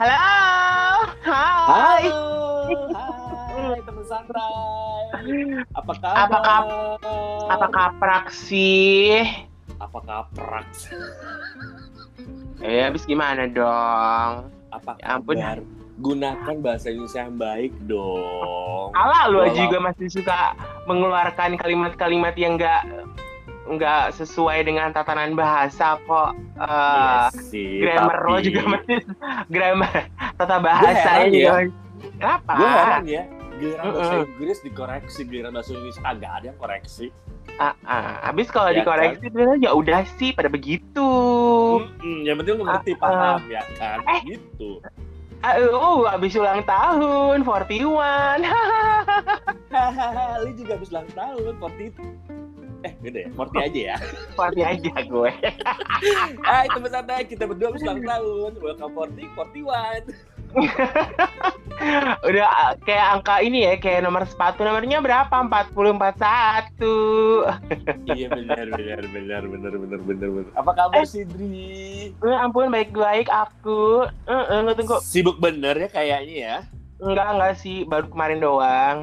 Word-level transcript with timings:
Halo. 0.00 0.16
Hai. 1.20 2.08
Hai, 2.88 3.76
teman 3.84 4.00
santai. 4.02 5.04
Apa 5.76 5.92
kabar? 5.94 6.16
Apa 6.24 6.38
kap- 6.40 6.70
Apa 7.52 7.66
kaprak 7.68 8.26
sih? 8.32 9.20
Apa 9.76 10.00
kaprak? 10.00 10.64
Eh, 12.60 12.80
habis 12.80 13.04
gimana 13.04 13.44
dong? 13.44 14.48
Apa 14.72 14.96
Ya 14.96 15.20
ampun. 15.20 15.36
kabar? 15.36 15.60
Gunakan 16.00 16.56
bahasa 16.64 16.88
Indonesia 16.88 17.20
yang 17.20 17.36
baik 17.36 17.72
dong. 17.84 18.88
Ala 18.96 19.28
lu 19.28 19.44
aja 19.44 19.68
juga 19.68 19.84
masih 19.84 20.08
suka 20.08 20.56
mengeluarkan 20.88 21.60
kalimat-kalimat 21.60 22.32
yang 22.34 22.56
enggak 22.56 22.88
nggak 23.70 24.14
sesuai 24.14 24.58
dengan 24.62 24.90
tatanan 24.90 25.32
bahasa 25.32 25.94
kok. 26.00 26.34
Eh, 26.54 26.66
Iya 27.30 27.40
sih, 27.46 27.80
grammar 27.80 28.18
lo 28.20 28.34
tapi- 28.34 28.44
juga 28.44 28.60
masih 28.68 28.98
grammar 29.54 29.94
tata 30.34 30.56
bahasa 30.58 31.10
juga. 31.24 31.36
ya. 31.36 31.52
Kenapa? 32.00 32.52
Gue 32.54 32.68
heran 32.68 33.04
ya, 33.04 33.22
giliran 33.54 33.84
bahasa 33.86 34.14
Mm-mm. 34.14 34.30
Inggris 34.30 34.58
dikoreksi, 34.60 35.20
giliran 35.22 35.52
bahasa 35.52 35.70
Indonesia 35.70 36.02
agak 36.02 36.30
ada 36.32 36.44
yang 36.46 36.58
koreksi. 36.58 37.06
Ah, 37.56 37.74
ah. 37.82 38.24
Habis 38.24 38.48
kalau 38.48 38.70
Ya 38.70 38.80
dikoreksi 38.80 39.26
terus 39.26 39.58
ya 39.58 39.70
udah 39.70 40.00
sih 40.16 40.32
pada 40.32 40.48
begitu. 40.48 41.10
Mm-mm, 41.78 42.24
yang 42.24 42.36
penting 42.36 42.56
lu 42.56 42.64
ngerti, 42.64 42.92
Ah, 42.94 42.98
ah. 42.98 43.10
paham 43.36 43.40
ya 43.46 43.62
kan? 43.76 43.98
Eh. 44.06 44.20
Gitu. 44.26 44.80
Ah, 45.40 45.56
oh, 45.72 46.04
habis 46.04 46.32
ulang 46.34 46.60
tahun 46.62 47.40
41. 47.40 48.44
Hahaha, 49.70 50.40
lu 50.40 50.50
juga 50.52 50.76
habis 50.76 50.88
ulang 50.88 51.08
tahun, 51.10 51.52
40 51.56 51.96
Eh, 52.80 52.92
beda 53.04 53.18
ya? 53.24 53.28
40 53.36 53.66
aja 53.68 53.80
ya. 53.92 53.96
40 54.40 54.72
aja 54.72 54.90
gue. 55.04 55.30
Hai 56.48 56.66
teman 56.72 56.90
santai, 56.90 57.24
kita 57.28 57.44
berdua 57.44 57.68
habis 57.72 57.84
ulang 57.84 58.00
tahun. 58.00 58.52
Welcome 58.56 58.92
40, 58.96 59.36
41. 59.36 60.08
Udah 62.26 62.46
ah, 62.50 62.74
kayak 62.82 63.06
angka 63.14 63.38
ini 63.38 63.70
ya, 63.70 63.78
kayak 63.78 64.02
nomor 64.02 64.26
sepatu 64.26 64.66
nomornya 64.66 64.98
berapa? 64.98 65.30
40 65.30 66.00
41. 66.00 68.16
iya 68.18 68.26
benar 68.26 68.66
benar 68.74 69.00
benar 69.06 69.42
benar 69.46 69.72
benar 69.78 70.00
benar 70.02 70.28
benar. 70.34 70.50
Apa 70.58 70.70
kabar 70.74 71.06
Sidri? 71.06 72.10
Eh, 72.10 72.36
ampun 72.40 72.72
baik-baik 72.72 73.30
aku. 73.30 74.10
Heeh, 74.26 74.58
nggak 74.66 74.76
tunggu. 74.80 74.98
Sibuk 75.04 75.38
bener 75.38 75.78
ya 75.78 75.88
kayaknya 75.92 76.34
ya. 76.34 76.56
Enggak, 77.00 77.28
enggak 77.32 77.54
sih, 77.60 77.86
baru 77.86 78.10
kemarin 78.10 78.42
doang. 78.42 78.96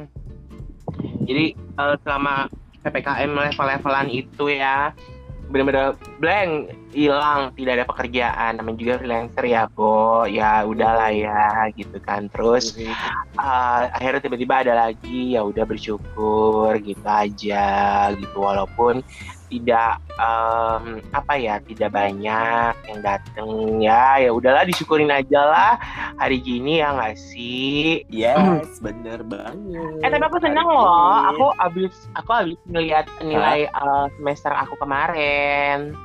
Jadi 1.23 1.55
eh, 1.55 1.95
selama 2.03 2.51
PPKM 2.87 3.31
level-levelan 3.35 4.07
itu 4.07 4.47
ya, 4.47 4.95
bener-bener 5.47 5.95
blank, 6.19 6.75
hilang, 6.91 7.55
tidak 7.55 7.79
ada 7.79 7.85
pekerjaan. 7.87 8.51
Namanya 8.59 8.77
juga 8.79 8.93
freelancer 8.99 9.45
ya, 9.47 9.63
Bo. 9.71 10.27
Ya 10.27 10.63
udahlah 10.67 11.11
ya, 11.11 11.71
gitu 11.75 11.99
kan. 12.03 12.27
Terus 12.31 12.75
eh, 12.79 13.81
akhirnya 13.91 14.23
tiba-tiba 14.23 14.63
ada 14.63 14.73
lagi, 14.87 15.35
ya 15.35 15.43
udah 15.47 15.63
bersyukur 15.63 16.75
gitu 16.83 17.07
aja, 17.07 17.67
gitu. 18.15 18.37
Walaupun 18.39 19.03
tidak 19.47 19.99
em, 20.15 20.83
apa 21.11 21.33
ya, 21.35 21.59
tidak 21.63 21.91
banyak 21.91 22.73
yang 22.85 22.99
dateng 23.01 23.49
ya, 23.79 24.19
ya 24.19 24.29
udahlah 24.29 24.63
disyukurin 24.63 25.09
aja 25.09 25.41
lah 25.43 25.73
hari 26.15 26.39
gini 26.39 26.79
ya 26.79 26.93
nggak 26.93 27.15
sih? 27.15 28.03
Yes, 28.07 28.79
bener 28.79 29.23
banget. 29.23 29.99
Eh 29.99 30.09
tapi 30.09 30.23
aku 30.23 30.39
senang 30.39 30.67
Hari 30.67 30.87
loh. 30.87 31.13
ini. 31.13 31.31
Aku 31.31 31.45
abis 31.57 31.93
aku 32.13 32.31
abis 32.33 32.59
ngeliat 32.65 33.05
nilai 33.19 33.67
eh, 33.67 34.05
semester 34.15 34.51
aku 34.51 34.75
kemarin. 34.77 35.97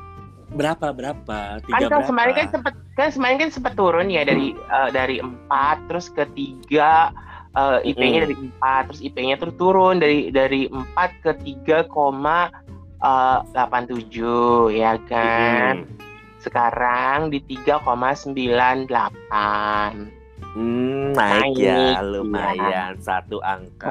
berapa 0.51 0.93
berapa? 0.93 1.65
Kan 1.71 1.81
Tiga 1.81 1.87
kan 1.89 2.05
berapa? 2.05 2.09
kemarin 2.09 2.33
kan 2.37 2.47
sempet 2.51 2.75
kan 2.93 3.09
kemarin 3.09 3.37
kan 3.41 3.50
sempet 3.50 3.72
turun 3.75 4.12
ya 4.12 4.22
dari 4.22 4.53
eh, 4.53 4.91
dari 4.93 5.16
empat 5.16 5.81
terus 5.89 6.12
ke 6.12 6.28
tiga 6.37 7.09
eh, 7.56 7.78
IP-nya 7.89 8.21
Mm-mm. 8.21 8.25
dari 8.28 8.37
empat 8.37 8.83
terus 8.93 9.00
IP-nya 9.00 9.34
tuh 9.41 9.53
turun 9.56 9.97
dari 9.97 10.28
dari 10.28 10.69
empat 10.69 11.11
ke 11.25 11.33
tiga 11.41 11.89
koma 11.89 12.53
eh, 13.03 13.39
delapan 13.51 13.83
tujuh 13.87 14.71
ya 14.71 14.95
kan. 15.11 15.75
Mm-mm. 15.83 15.99
Sekarang 16.39 17.31
di 17.31 17.39
3,98. 17.43 20.11
Hmm, 20.53 21.17
naik 21.17 21.55
Naik, 21.55 21.65
ya, 21.65 22.03
lumayan 22.03 22.99
satu 23.01 23.41
angka. 23.41 23.89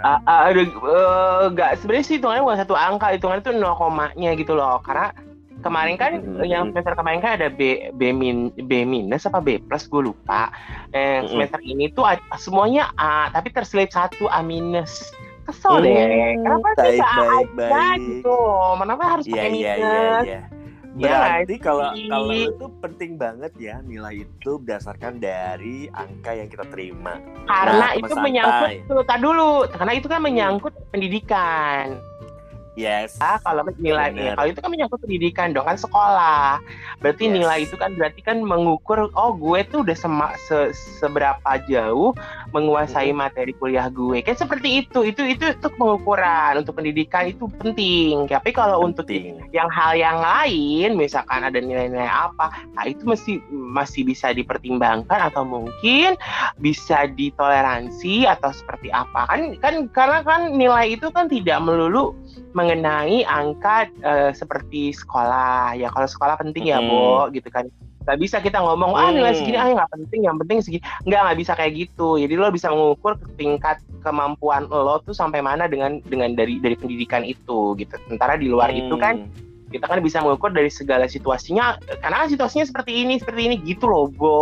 Ah, 0.00 0.48
aduh, 0.48 0.64
eh, 0.64 1.42
nggak 1.52 1.76
sebenarnya 1.82 2.06
sih 2.06 2.16
hitungannya 2.16 2.46
bukan 2.46 2.62
satu 2.64 2.72
angka, 2.72 3.12
hitungannya 3.12 3.44
tuh 3.44 3.52
0 3.52 3.76
komanya 3.76 4.32
gitu 4.32 4.56
loh. 4.56 4.80
Karena 4.80 5.12
kemarin 5.58 5.98
kan 5.98 6.22
Mhm. 6.22 6.46
yang 6.46 6.70
semester 6.70 6.94
kemarin 6.94 7.20
kan 7.20 7.34
ada 7.36 7.50
B 7.50 7.90
B 7.92 8.14
min 8.14 8.54
B 8.54 8.86
minus 8.86 9.26
apa 9.26 9.42
B 9.42 9.58
plus 9.58 9.84
gue 9.84 10.08
lupa. 10.08 10.48
Eh, 10.94 11.20
Mhm. 11.20 11.28
semester 11.34 11.60
ini 11.66 11.90
tuh 11.92 12.06
semuanya 12.38 12.94
A 12.96 13.28
tapi 13.28 13.50
terselip 13.50 13.90
satu 13.90 14.30
A 14.30 14.40
minus. 14.40 15.12
Kesel 15.48 15.74
deh. 15.80 15.92
Hmm, 15.96 16.44
Kenapa 16.44 16.68
sih 16.68 16.76
baik, 16.76 17.00
nggak 17.00 17.08
A 17.08 17.16
baik, 17.18 17.48
aja 17.48 17.66
baik. 17.72 18.00
gitu? 18.04 18.38
Kenapa 18.78 19.04
harus 19.08 19.24
Iya 19.24 19.32
pakai 19.34 19.50
iya 19.50 19.72
iya 19.74 20.02
iya. 20.22 20.40
Iya 20.98 21.14
Berarti 21.14 21.54
kalau 21.62 21.88
kalau 21.94 22.32
itu 22.34 22.64
penting 22.82 23.10
banget 23.16 23.52
ya 23.54 23.76
nilai 23.86 24.26
itu 24.26 24.50
berdasarkan 24.58 25.22
dari 25.22 25.86
angka 25.94 26.32
yang 26.34 26.48
kita 26.50 26.66
terima. 26.68 27.22
Karena 27.46 27.86
Nah, 27.86 27.92
itu 27.94 28.14
menyangkut 28.18 28.70
tuh, 28.90 29.16
dulu. 29.22 29.50
Karena 29.70 29.92
itu 29.94 30.06
kan 30.10 30.20
menyangkut 30.20 30.74
pendidikan. 30.90 32.02
Yes. 32.78 33.18
Ah, 33.18 33.42
kalau 33.42 33.66
nilai 33.74 34.14
Bener. 34.14 34.38
kalau 34.38 34.48
itu 34.48 34.60
kan 34.62 34.70
menyangkut 34.70 35.02
pendidikan 35.02 35.50
dong 35.50 35.66
kan 35.66 35.74
sekolah. 35.74 36.62
Berarti 37.02 37.26
Yes. 37.26 37.34
nilai 37.34 37.58
itu 37.66 37.74
kan 37.74 37.90
berarti 37.98 38.20
kan 38.22 38.38
mengukur 38.38 39.10
oh 39.18 39.34
gue 39.34 39.66
tuh 39.66 39.82
udah 39.82 39.96
se- 40.38 40.72
seberapa 41.02 41.50
jauh 41.66 42.14
menguasai 42.54 43.10
Hmm. 43.10 43.26
materi 43.26 43.50
kuliah 43.58 43.90
gue. 43.90 44.22
Kayak 44.22 44.46
seperti 44.46 44.86
itu. 44.86 45.02
Itu 45.02 45.26
itu 45.26 45.42
itu 45.50 45.66
pengukuran 45.74 46.62
untuk 46.62 46.78
pendidikan 46.78 47.26
itu 47.26 47.50
penting. 47.58 48.30
Tapi 48.30 48.54
kalau 48.54 48.86
untuk 48.86 49.10
penting. 49.10 49.42
yang 49.50 49.66
hal 49.72 49.96
yang 49.96 50.20
lain 50.20 50.94
misalkan 50.94 51.40
ada 51.40 51.56
nilai-nilai 51.56 52.04
apa 52.04 52.52
nah 52.76 52.84
itu 52.84 53.00
masih 53.08 53.40
masih 53.50 54.04
bisa 54.04 54.28
dipertimbangkan 54.30 55.32
atau 55.32 55.42
mungkin 55.42 56.14
bisa 56.60 57.08
ditoleransi 57.08 58.28
atau 58.28 58.52
seperti 58.52 58.92
apa 58.92 59.24
kan 59.24 59.40
kan 59.58 59.74
karena 59.90 60.20
kan 60.20 60.40
nilai 60.52 60.94
itu 60.94 61.08
kan 61.08 61.26
tidak 61.26 61.58
melulu 61.64 62.12
mengenai 62.68 63.24
angka 63.24 63.88
eh, 64.04 64.30
seperti 64.36 64.92
sekolah 64.92 65.72
ya 65.72 65.88
kalau 65.88 66.04
sekolah 66.04 66.36
penting 66.36 66.68
ya 66.68 66.84
Mm. 66.84 66.88
Bo 66.92 67.32
gitu 67.32 67.48
kan 67.48 67.64
nggak 68.04 68.18
bisa 68.20 68.36
kita 68.44 68.60
ngomong 68.60 68.92
ah 68.92 69.08
nilai 69.08 69.32
Mm. 69.32 69.38
segini 69.40 69.56
ah 69.56 69.68
nggak 69.72 69.88
penting 69.96 70.20
yang 70.28 70.36
penting 70.36 70.60
segini 70.60 70.84
nggak 71.08 71.20
nggak 71.24 71.38
bisa 71.40 71.52
kayak 71.56 71.72
gitu 71.88 72.20
jadi 72.20 72.34
lo 72.36 72.52
bisa 72.52 72.68
mengukur 72.68 73.16
tingkat 73.40 73.80
kemampuan 74.04 74.68
lo 74.68 75.00
tuh 75.00 75.16
sampai 75.16 75.40
mana 75.40 75.64
dengan 75.64 76.04
dengan 76.04 76.36
dari 76.36 76.60
dari 76.60 76.76
pendidikan 76.76 77.24
itu 77.24 77.72
gitu 77.80 77.96
sementara 78.04 78.36
di 78.36 78.52
luar 78.52 78.68
itu 78.68 78.92
kan 79.00 79.24
Hmm. 79.24 79.72
kita 79.72 79.84
kan 79.84 80.00
bisa 80.00 80.20
mengukur 80.20 80.52
dari 80.52 80.68
segala 80.68 81.04
situasinya 81.04 81.76
karena 82.00 82.28
situasinya 82.28 82.64
seperti 82.64 83.04
ini 83.04 83.16
seperti 83.16 83.40
ini 83.48 83.56
gitu 83.64 83.88
loh 83.88 84.08
Bo 84.12 84.36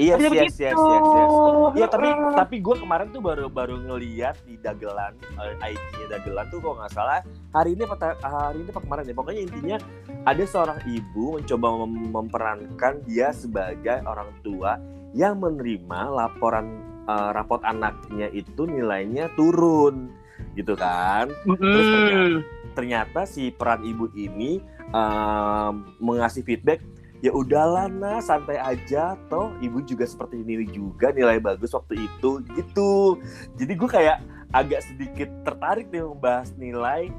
Yes, 0.00 0.16
Bisa 0.16 0.32
yes, 0.32 0.54
yes, 0.56 0.72
begitu. 0.72 0.80
yes, 0.88 1.04
yes. 1.12 1.30
Iya 1.70 1.86
tapi 1.86 2.08
Mm. 2.08 2.32
tapi 2.32 2.56
gue 2.58 2.72
kemarin 2.74 3.06
tuh 3.10 3.20
baru 3.20 3.46
baru 3.46 3.76
ngeliat 3.78 4.40
di 4.42 4.56
dagelan 4.56 5.12
eh, 5.36 5.68
IG-nya 5.68 6.06
dagelan 6.10 6.46
tuh 6.48 6.58
kalau 6.58 6.74
nggak 6.74 6.90
salah 6.90 7.20
hari 7.50 7.70
ini 7.70 7.84
apa 7.84 7.96
ta- 7.96 8.18
hari 8.18 8.58
ini 8.58 8.68
apa 8.68 8.80
kemarin 8.80 9.04
ya 9.04 9.12
pokoknya 9.12 9.42
intinya 9.42 9.76
ada 10.22 10.42
seorang 10.42 10.80
ibu 10.86 11.36
mencoba 11.36 11.66
mem- 11.78 12.08
memperankan 12.10 12.94
dia 13.04 13.28
sebagai 13.30 14.00
orang 14.02 14.32
tua 14.40 14.80
yang 15.12 15.36
menerima 15.36 16.00
laporan 16.08 16.66
eh, 17.02 17.30
rapot 17.30 17.60
anaknya 17.60 18.30
itu 18.30 18.64
nilainya 18.64 19.28
turun 19.30 20.08
gitu 20.54 20.72
kan 20.74 21.28
Terus 21.44 21.86
Mm. 22.08 22.34
ternyata 22.72 23.22
si 23.24 23.50
peran 23.50 23.82
ibu 23.82 24.08
ini 24.10 24.62
em, 24.88 25.72
mengasih 25.98 26.40
feedback 26.40 26.80
ya 27.20 27.32
udahlah 27.32 27.86
nah 27.86 28.18
santai 28.20 28.56
aja. 28.56 29.16
Toh 29.28 29.52
ibu 29.60 29.80
juga 29.84 30.04
seperti 30.04 30.40
ini 30.40 30.64
juga 30.68 31.12
nilai 31.12 31.40
bagus 31.40 31.72
waktu 31.72 32.08
itu 32.08 32.40
gitu. 32.56 33.20
Jadi 33.56 33.72
gue 33.76 33.88
kayak 33.88 34.18
agak 34.50 34.82
sedikit 34.82 35.28
tertarik 35.46 35.88
nih 35.88 36.02
membahas 36.02 36.50
nilai 36.56 37.12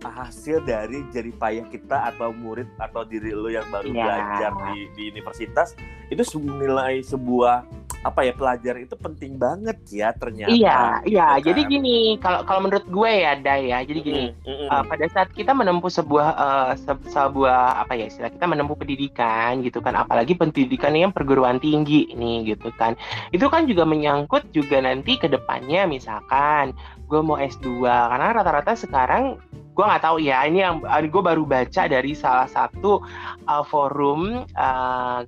hasil 0.00 0.64
dari 0.64 1.04
jerih 1.12 1.36
payah 1.36 1.68
kita 1.68 2.08
atau 2.08 2.32
murid 2.32 2.64
atau 2.80 3.04
diri 3.04 3.36
lo 3.36 3.52
yang 3.52 3.68
baru 3.68 3.92
Iya. 3.92 4.00
belajar 4.00 4.50
di, 4.72 4.76
di 4.96 5.02
universitas. 5.12 5.76
Itu 6.08 6.24
nilai 6.40 7.04
sebuah 7.04 7.68
apa 8.00 8.24
ya 8.24 8.32
pelajar 8.32 8.80
itu 8.80 8.96
penting 8.96 9.36
banget 9.36 9.76
ya 9.92 10.08
ternyata 10.16 10.48
Iya, 10.48 11.04
gitu 11.04 11.12
iya. 11.12 11.26
kan. 11.36 11.44
Jadi 11.44 11.60
gini, 11.68 11.96
kalau 12.16 12.40
kalau 12.48 12.60
menurut 12.64 12.86
gue 12.88 13.12
ya, 13.12 13.32
Day 13.36 13.68
ya. 13.68 13.78
Jadi 13.84 14.00
gini, 14.00 14.24
Mm, 14.32 14.48
mm, 14.48 14.56
mm. 14.56 14.68
uh, 14.72 14.82
pada 14.88 15.06
saat 15.12 15.28
kita 15.36 15.52
menempuh 15.52 15.92
sebuah 15.92 16.28
uh, 16.32 16.72
se- 16.80 17.08
sebuah 17.12 17.84
apa 17.84 17.92
ya 18.00 18.08
istilah 18.08 18.32
kita 18.32 18.48
menempuh 18.48 18.76
pendidikan 18.76 19.60
gitu 19.60 19.84
kan, 19.84 19.92
apalagi 20.00 20.32
pendidikan 20.32 20.96
yang 20.96 21.12
perguruan 21.12 21.60
tinggi 21.60 22.08
nih 22.16 22.56
gitu 22.56 22.72
kan. 22.80 22.96
Itu 23.36 23.52
kan 23.52 23.68
juga 23.68 23.84
menyangkut 23.84 24.48
juga 24.48 24.80
nanti 24.80 25.20
ke 25.20 25.28
depannya 25.28 25.84
misalkan 25.84 26.72
gue 27.10 27.20
mau 27.20 27.36
S2 27.36 27.82
karena 27.84 28.30
rata-rata 28.32 28.78
sekarang 28.78 29.34
gue 29.74 29.84
nggak 29.84 30.04
tahu 30.04 30.22
ya 30.22 30.46
ini 30.46 30.62
yang 30.62 30.78
gue 30.84 31.22
baru 31.24 31.42
baca 31.42 31.90
dari 31.90 32.14
salah 32.14 32.46
satu 32.46 33.02
uh, 33.50 33.64
forum 33.66 34.46
uh, 34.54 35.26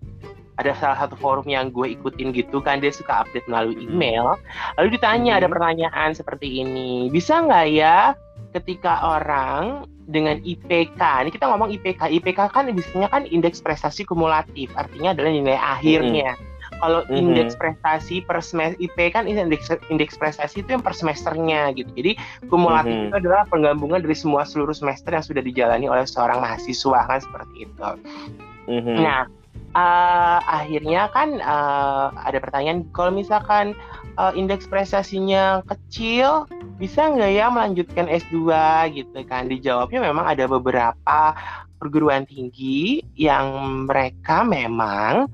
ada 0.61 0.77
salah 0.77 0.99
satu 1.01 1.17
forum 1.17 1.49
yang 1.49 1.73
gue 1.73 1.97
ikutin 1.97 2.35
gitu 2.37 2.61
kan 2.61 2.83
dia 2.83 2.93
suka 2.93 3.25
update 3.25 3.49
melalui 3.49 3.89
email. 3.89 4.37
Lalu 4.77 5.01
ditanya 5.01 5.41
ada 5.41 5.49
pertanyaan 5.49 6.13
seperti 6.13 6.61
ini 6.61 7.09
bisa 7.09 7.41
nggak 7.41 7.67
ya 7.73 8.13
ketika 8.53 9.01
orang 9.17 9.89
dengan 10.05 10.37
IPK 10.45 11.01
ini 11.25 11.31
kita 11.33 11.49
ngomong 11.49 11.73
IPK 11.73 12.11
IPK 12.21 12.53
kan 12.53 12.69
biasanya 12.69 13.09
kan 13.09 13.25
indeks 13.25 13.65
prestasi 13.65 14.05
kumulatif 14.05 14.69
artinya 14.77 15.17
adalah 15.17 15.31
nilai 15.33 15.57
akhirnya. 15.57 16.37
Kalau 16.83 17.07
Mhm. 17.07 17.15
indeks 17.15 17.55
prestasi 17.55 18.27
per 18.27 18.43
semester 18.43 18.75
IP 18.83 19.15
kan 19.15 19.31
indeks 19.31 19.71
indeks 19.87 20.19
prestasi 20.19 20.67
itu 20.67 20.75
yang 20.75 20.83
per 20.83 20.93
semesternya 20.99 21.71
gitu. 21.79 21.89
Jadi 21.95 22.19
kumulatif 22.51 22.93
Mhm. 22.93 23.05
itu 23.09 23.17
adalah 23.23 23.47
penggabungan 23.47 24.03
dari 24.03 24.17
semua 24.19 24.43
seluruh 24.43 24.75
semester 24.75 25.15
yang 25.15 25.23
sudah 25.23 25.43
dijalani 25.47 25.87
oleh 25.87 26.03
seorang 26.05 26.43
mahasiswa 26.43 27.07
kan 27.07 27.19
seperti 27.23 27.71
itu. 27.71 27.89
Mhm. 28.67 28.99
Nah, 28.99 29.23
eh, 29.73 30.39
akhirnya 30.45 31.09
kan 31.13 31.41
eh, 31.41 32.07
ada 32.13 32.39
pertanyaan 32.39 32.87
kalau 32.93 33.13
misalkan 33.13 33.73
eh, 34.17 34.33
indeks 34.37 34.69
prestasinya 34.69 35.65
kecil, 35.67 36.47
bisa 36.77 37.09
nggak 37.09 37.33
ya 37.33 37.47
melanjutkan 37.49 38.07
S2 38.09 38.39
gitu 38.93 39.19
kan? 39.27 39.49
Dijawabnya 39.49 40.01
memang 40.13 40.27
ada 40.29 40.45
beberapa 40.49 41.37
perguruan 41.81 42.29
tinggi 42.29 43.03
yang 43.19 43.87
mereka 43.91 44.47
memang 44.47 45.27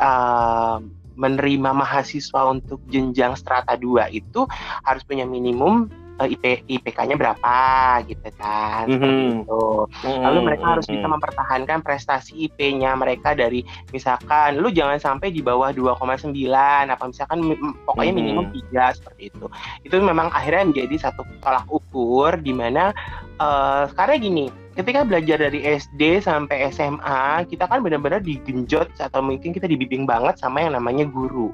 eh, 0.00 0.76
menerima 1.20 1.70
mahasiswa 1.76 2.48
untuk 2.48 2.80
jenjang 2.88 3.36
strata 3.36 3.76
2 3.76 4.08
itu 4.16 4.48
harus 4.88 5.04
punya 5.04 5.28
minimum 5.28 5.92
eh, 6.20 6.28
IP 6.36 6.44
IPK-nya 6.68 7.16
berapa 7.16 7.56
gitu 8.04 8.28
kan. 8.36 8.84
Seperti 8.86 9.22
Mhm. 9.24 9.42
itu. 9.42 9.64
Lalu 10.04 10.38
mereka 10.44 10.64
harus 10.76 10.86
bisa 10.86 11.06
mempertahankan 11.08 11.78
prestasi 11.80 12.46
IP-nya 12.46 12.92
mereka 12.94 13.32
dari 13.32 13.64
misalkan 13.90 14.60
lu 14.60 14.68
jangan 14.68 15.00
sampai 15.00 15.32
di 15.32 15.40
bawah 15.40 15.72
2,9 15.72 16.92
apa 16.92 17.04
misalkan 17.08 17.40
pokoknya 17.88 18.12
Mhm. 18.12 18.20
minimum 18.20 18.46
3 18.52 18.92
seperti 18.92 19.32
itu. 19.32 19.46
Itu 19.82 19.96
memang 20.00 20.28
akhirnya 20.30 20.68
menjadi 20.68 21.10
satu 21.10 21.24
tolak 21.40 21.64
ukur 21.68 22.36
di 22.38 22.52
mana 22.52 22.92
eh, 23.40 23.84
karena 23.96 24.20
gini, 24.20 24.44
ketika 24.76 25.00
belajar 25.00 25.40
dari 25.40 25.64
SD 25.64 26.20
sampai 26.20 26.68
SMA, 26.68 27.48
kita 27.48 27.64
kan 27.64 27.80
benar-benar 27.80 28.20
digenjot 28.20 28.92
atau 29.00 29.24
mungkin 29.24 29.56
kita 29.56 29.64
dibimbing 29.64 30.04
banget 30.04 30.36
sama 30.36 30.60
yang 30.60 30.76
namanya 30.76 31.08
guru. 31.08 31.48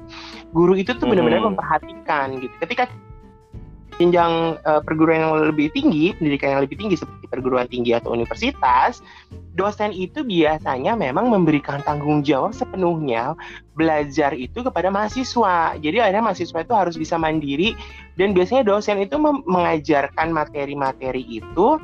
Guru 0.51 0.75
itu 0.75 0.91
tuh 0.99 1.07
benar-benar 1.07 1.39
Mhm. 1.39 1.55
memperhatikan 1.55 2.43
gitu. 2.43 2.51
Ketika 2.59 2.91
jenjang 3.97 4.61
eh, 4.61 4.81
perguruan 4.85 5.19
yang 5.21 5.33
lebih 5.53 5.73
tinggi, 5.73 6.13
pendidikan 6.17 6.57
yang 6.57 6.61
lebih 6.63 6.77
tinggi 6.77 6.95
seperti 6.97 7.25
perguruan 7.29 7.65
tinggi 7.65 7.97
atau 7.97 8.13
universitas, 8.13 9.01
dosen 9.57 9.89
itu 9.89 10.21
biasanya 10.21 10.93
memang 10.93 11.33
memberikan 11.33 11.81
tanggung 11.81 12.21
jawab 12.21 12.53
sepenuhnya 12.53 13.33
belajar 13.73 14.37
itu 14.37 14.61
kepada 14.61 14.93
mahasiswa. 14.93 15.75
Jadi 15.81 15.97
akhirnya 15.97 16.23
mahasiswa 16.23 16.59
itu 16.61 16.73
harus 16.77 16.95
bisa 16.95 17.17
mandiri 17.17 17.73
dan 18.15 18.37
biasanya 18.37 18.63
dosen 18.65 19.01
itu 19.01 19.17
mengajarkan 19.21 20.29
materi-materi 20.29 21.25
itu 21.41 21.81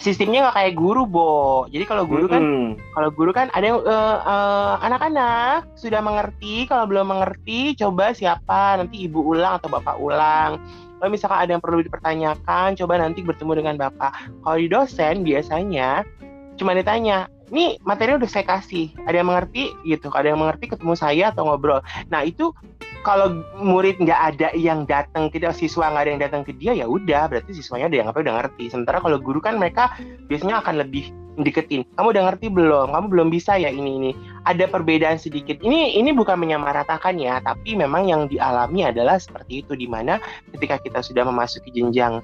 sistemnya 0.00 0.48
nggak 0.48 0.56
kayak 0.56 0.74
guru, 0.74 1.02
Bo. 1.06 1.64
Jadi 1.70 1.84
kalau 1.86 2.04
guru 2.08 2.26
kan 2.26 2.42
Mhm. 2.42 2.68
kalau 2.96 3.08
guru 3.14 3.30
kan 3.30 3.48
ada 3.54 3.64
yang 3.64 3.78
eh, 3.84 4.18
eh, 4.24 4.74
anak-anak 4.82 5.70
sudah 5.78 6.00
mengerti, 6.02 6.66
kalau 6.66 6.90
belum 6.90 7.06
mengerti 7.12 7.78
coba 7.78 8.10
siapa 8.16 8.82
nanti 8.82 9.06
ibu 9.06 9.22
ulang 9.22 9.62
atau 9.62 9.68
bapak 9.70 9.96
ulang. 10.02 10.58
Kalau 11.02 11.18
misalkan 11.18 11.42
ada 11.42 11.50
yang 11.58 11.62
perlu 11.66 11.82
dipertanyakan, 11.82 12.78
coba 12.78 12.94
nanti 13.02 13.26
bertemu 13.26 13.52
dengan 13.58 13.74
bapak. 13.74 14.14
Kalau 14.46 14.54
di 14.54 14.70
dosen 14.70 15.26
biasanya 15.26 16.06
cuma 16.54 16.78
ditanya, 16.78 17.26
nih 17.50 17.74
materi 17.82 18.14
udah 18.14 18.30
saya 18.30 18.46
kasih, 18.46 18.94
ada 19.10 19.18
yang 19.18 19.26
mengerti 19.26 19.74
gitu, 19.82 20.14
ada 20.14 20.30
yang 20.30 20.38
mengerti 20.38 20.70
ketemu 20.70 20.94
saya 20.94 21.34
atau 21.34 21.50
ngobrol. 21.50 21.82
Nah 22.06 22.22
itu 22.22 22.54
kalau 23.02 23.42
murid 23.58 23.98
nggak 23.98 24.20
ada 24.38 24.54
yang 24.54 24.86
datang 24.86 25.26
dia, 25.34 25.50
siswa 25.50 25.90
nggak 25.90 26.02
ada 26.06 26.10
yang 26.14 26.22
datang 26.22 26.42
ke 26.46 26.54
dia 26.54 26.70
ya 26.70 26.86
udah 26.86 27.26
berarti 27.26 27.50
siswanya 27.50 27.90
udah 27.90 27.98
yang 27.98 28.08
apa 28.14 28.18
udah 28.22 28.34
ngerti. 28.38 28.64
Sementara 28.70 29.02
kalau 29.02 29.18
guru 29.18 29.42
kan 29.42 29.58
mereka 29.58 29.98
biasanya 30.30 30.62
akan 30.62 30.86
lebih 30.86 31.10
deketin. 31.40 31.88
Kamu 31.96 32.12
udah 32.12 32.22
ngerti 32.32 32.52
belum? 32.52 32.92
Kamu 32.92 33.06
belum 33.08 33.28
bisa 33.32 33.56
ya 33.56 33.72
ini 33.72 33.96
ini. 33.96 34.10
Ada 34.44 34.68
perbedaan 34.68 35.16
sedikit. 35.16 35.56
Ini 35.62 35.96
ini 35.96 36.10
bukan 36.12 36.36
menyamaratakan 36.36 37.16
ya, 37.16 37.40
tapi 37.40 37.78
memang 37.78 38.08
yang 38.10 38.22
dialami 38.28 38.84
adalah 38.84 39.16
seperti 39.16 39.64
itu 39.64 39.72
di 39.72 39.88
mana 39.88 40.20
ketika 40.52 40.76
kita 40.82 41.00
sudah 41.00 41.24
memasuki 41.24 41.72
jenjang 41.72 42.20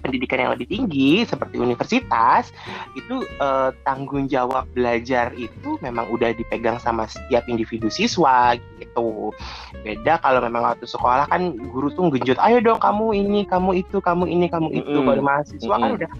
pendidikan 0.00 0.38
yang 0.44 0.52
lebih 0.54 0.68
tinggi 0.68 1.24
seperti 1.24 1.56
universitas 1.56 2.52
itu 2.94 3.24
eh, 3.40 3.70
tanggung 3.82 4.28
jawab 4.28 4.68
belajar 4.76 5.32
itu 5.34 5.80
memang 5.80 6.08
udah 6.12 6.32
dipegang 6.36 6.76
sama 6.80 7.08
setiap 7.08 7.44
individu 7.48 7.88
siswa 7.88 8.54
gitu 8.78 9.32
beda 9.84 10.20
kalau 10.20 10.44
memang 10.44 10.64
waktu 10.64 10.84
sekolah 10.84 11.28
kan 11.30 11.56
guru 11.72 11.88
tuh 11.92 12.12
genjot 12.12 12.38
ayo 12.44 12.60
dong 12.60 12.80
kamu 12.80 13.16
ini 13.16 13.40
kamu 13.48 13.80
itu 13.80 13.98
kamu 13.98 14.28
ini 14.28 14.46
kamu 14.48 14.68
itu 14.72 14.98
Mm-mm. 14.98 15.08
kalau 15.08 15.22
mahasiswa 15.24 15.74
kan 15.74 15.88
Mm-mm. 15.88 15.98
udah 15.98 16.10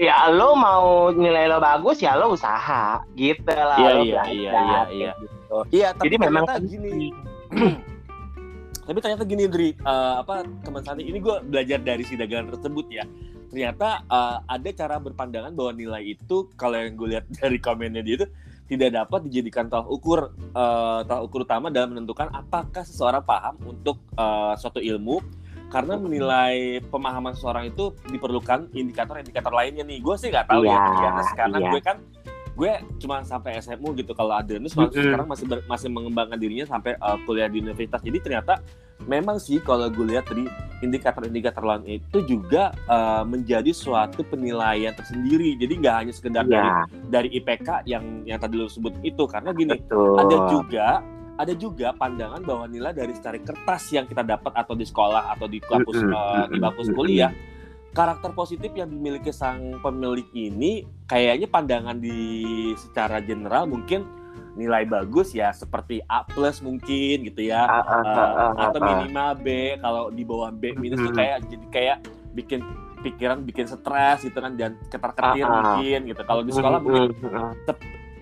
ya 0.00 0.30
lo 0.32 0.56
mau 0.56 1.10
nilai 1.12 1.50
lo 1.50 1.58
bagus 1.60 2.00
ya 2.00 2.16
lo 2.16 2.32
usaha 2.32 3.02
gitu 3.14 3.52
lah 3.52 3.78
Iya, 3.78 3.90
lo 3.94 4.02
iya, 4.02 4.22
belajar, 4.22 4.34
iya, 4.34 4.52
iya, 4.58 4.80
iya. 4.90 5.12
gitu. 5.20 5.58
Iya, 5.72 5.88
tapi 5.96 6.04
jadi 6.10 6.16
memang 6.28 6.44
gini. 6.66 7.08
Tapi 8.88 8.98
ternyata 9.04 9.28
gini, 9.28 9.44
Dri, 9.52 9.70
Eh, 9.76 10.14
apa 10.24 10.48
teman 10.64 10.80
Sani 10.80 11.04
ini 11.04 11.20
gue 11.20 11.44
belajar 11.44 11.76
dari 11.84 12.00
si 12.08 12.16
dagangan 12.16 12.56
tersebut 12.56 12.86
ya. 12.88 13.04
Ternyata 13.52 14.08
eh, 14.08 14.36
ada 14.48 14.68
cara 14.72 14.96
berpandangan 14.96 15.52
bahwa 15.52 15.72
nilai 15.76 16.16
itu 16.16 16.48
kalau 16.56 16.80
yang 16.80 16.96
gue 16.96 17.08
lihat 17.16 17.24
dari 17.40 17.60
komennya 17.60 18.00
dia 18.00 18.24
itu 18.24 18.26
tidak 18.68 19.00
dapat 19.00 19.24
dijadikan 19.28 19.68
tolak 19.68 19.88
ukur 19.88 20.32
eh, 20.32 21.00
tolak 21.04 21.22
ukur 21.28 21.44
utama 21.44 21.68
dalam 21.68 21.96
menentukan 21.96 22.32
apakah 22.32 22.84
seseorang 22.84 23.24
paham 23.24 23.60
untuk 23.64 24.00
eh, 24.16 24.54
suatu 24.56 24.80
ilmu 24.80 25.20
karena 25.68 26.00
menilai 26.00 26.80
pemahaman 26.88 27.36
seseorang 27.36 27.68
itu 27.68 27.92
diperlukan 28.08 28.72
indikator-indikator 28.72 29.52
lainnya 29.52 29.84
nih. 29.84 30.00
Gue 30.00 30.16
sih 30.16 30.32
nggak 30.32 30.48
tahu 30.48 30.64
ya, 30.64 30.76
ternyata 30.80 31.22
karena 31.36 31.58
iya. 31.60 31.68
gue 31.68 31.80
kan 31.84 31.96
gue 32.58 32.72
cuma 32.98 33.22
sampai 33.22 33.62
SMU 33.62 33.94
gitu. 33.94 34.10
Kalau 34.18 34.34
Adrianus 34.34 34.74
masih 34.74 34.98
Mm-mm. 34.98 35.06
sekarang 35.06 35.26
masih 35.30 35.46
ber- 35.46 35.66
masih 35.70 35.88
mengembangkan 35.94 36.34
dirinya 36.34 36.66
sampai 36.66 36.98
uh, 36.98 37.14
kuliah 37.22 37.46
di 37.46 37.62
universitas. 37.62 38.02
Jadi 38.02 38.18
ternyata 38.18 38.58
memang 39.06 39.38
sih 39.38 39.62
kalau 39.62 39.86
gue 39.86 40.02
lihat 40.10 40.26
dari 40.26 40.50
indikator-indikator 40.82 41.62
lain 41.62 42.02
itu 42.02 42.18
juga 42.26 42.74
uh, 42.90 43.22
menjadi 43.22 43.70
suatu 43.70 44.26
penilaian 44.26 44.90
tersendiri. 44.90 45.54
Jadi 45.54 45.72
nggak 45.78 45.94
hanya 46.02 46.12
sekedar 46.12 46.44
dari 46.50 46.66
ya 46.66 46.82
dari 47.06 47.28
IPK 47.38 47.86
yang 47.86 48.26
yang 48.26 48.42
tadi 48.42 48.58
lo 48.58 48.66
sebut 48.66 48.98
itu. 49.06 49.22
Karena 49.30 49.54
gini 49.54 49.78
betul. 49.78 50.18
ada 50.18 50.36
juga 50.50 50.88
ada 51.38 51.54
juga 51.54 51.94
pandangan 51.94 52.42
bahwa 52.42 52.66
nilai 52.66 52.90
dari 52.90 53.14
secari 53.14 53.38
kertas 53.46 53.94
yang 53.94 54.10
kita 54.10 54.26
dapat 54.26 54.50
atau 54.58 54.74
di 54.74 54.82
sekolah 54.82 55.30
atau 55.38 55.46
di 55.46 55.62
kampus 55.62 56.02
uh, 56.02 56.50
di 56.50 56.58
kampus 56.58 56.90
kuliah 56.90 57.30
karakter 57.94 58.34
positif 58.34 58.74
yang 58.74 58.90
dimiliki 58.90 59.30
sang 59.30 59.78
pemilik 59.78 60.26
ini 60.34 60.97
kayaknya 61.08 61.48
pandangan 61.48 61.96
di 61.96 62.20
secara 62.76 63.18
general 63.18 63.64
mungkin 63.64 64.04
nilai 64.54 64.84
bagus 64.84 65.32
ya 65.32 65.50
seperti 65.50 66.02
A 66.04 66.22
plus 66.22 66.60
mungkin 66.60 67.24
gitu 67.24 67.42
ya 67.42 67.64
Ah, 67.64 67.80
ah, 67.80 68.02
Uh, 68.02 68.06
ah, 68.06 68.30
ah, 68.52 68.52
atau 68.68 68.78
ah. 68.78 68.84
minimal 68.84 69.30
B 69.38 69.46
kalau 69.78 70.04
di 70.10 70.22
bawah 70.22 70.50
B 70.50 70.74
minus 70.74 70.98
tuh 70.98 71.10
Mhm. 71.10 71.16
kayak 71.16 71.36
jadi 71.46 71.66
kayak 71.70 71.96
bikin 72.34 72.60
pikiran 72.98 73.38
bikin 73.40 73.64
stres 73.64 74.20
gitu 74.20 74.34
kan 74.36 74.58
dan 74.58 74.74
ketar 74.84 75.14
ketir 75.14 75.46
Ah, 75.46 75.48
ah. 75.48 75.54
mungkin 75.78 75.98
gitu 76.06 76.22
kalau 76.22 76.42
di 76.42 76.50
sekolah 76.50 76.78
mungkin 76.78 77.14
Mm, 77.14 77.24
mm, 77.24 77.30
mm. 77.32 77.52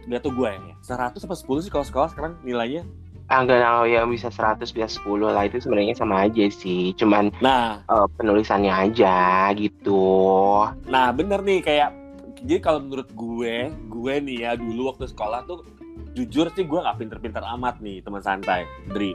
nggak 0.07 0.21
tuh 0.23 0.33
gue 0.33 0.51
ya 0.53 0.75
100 0.79 1.19
apa 1.19 1.35
10 1.35 1.65
sih 1.65 1.71
kalau 1.73 1.85
sekolah 1.85 2.09
sekarang 2.13 2.33
nilainya 2.41 2.85
Ah, 3.27 3.43
enggak 3.43 3.59
tahu 3.59 3.91
ya 3.91 4.07
bisa 4.07 4.29
100 4.31 4.71
bisa 4.71 4.87
10 4.87 5.27
lah 5.27 5.43
itu 5.43 5.59
sebenarnya 5.59 5.99
sama 5.99 6.23
aja 6.23 6.47
sih 6.47 6.95
cuman 6.95 7.35
nah 7.41 7.83
eh, 7.83 8.07
penulisannya 8.15 8.71
aja 8.71 9.51
gitu 9.51 10.63
Nah 10.87 11.11
bener 11.11 11.43
nih 11.43 11.59
kayak 11.59 11.91
jadi 12.45 12.61
kalau 12.61 12.85
menurut 12.85 13.09
gue, 13.13 13.71
gue 13.71 14.15
nih 14.21 14.37
ya 14.45 14.53
dulu 14.59 14.93
waktu 14.93 15.09
sekolah 15.09 15.47
tuh 15.47 15.65
jujur 16.13 16.53
sih 16.53 16.65
gue 16.65 16.81
nggak 16.81 16.99
pinter-pinter 16.99 17.45
amat 17.57 17.81
nih 17.81 18.01
teman 18.01 18.21
santai, 18.21 18.65
Dri. 18.89 19.13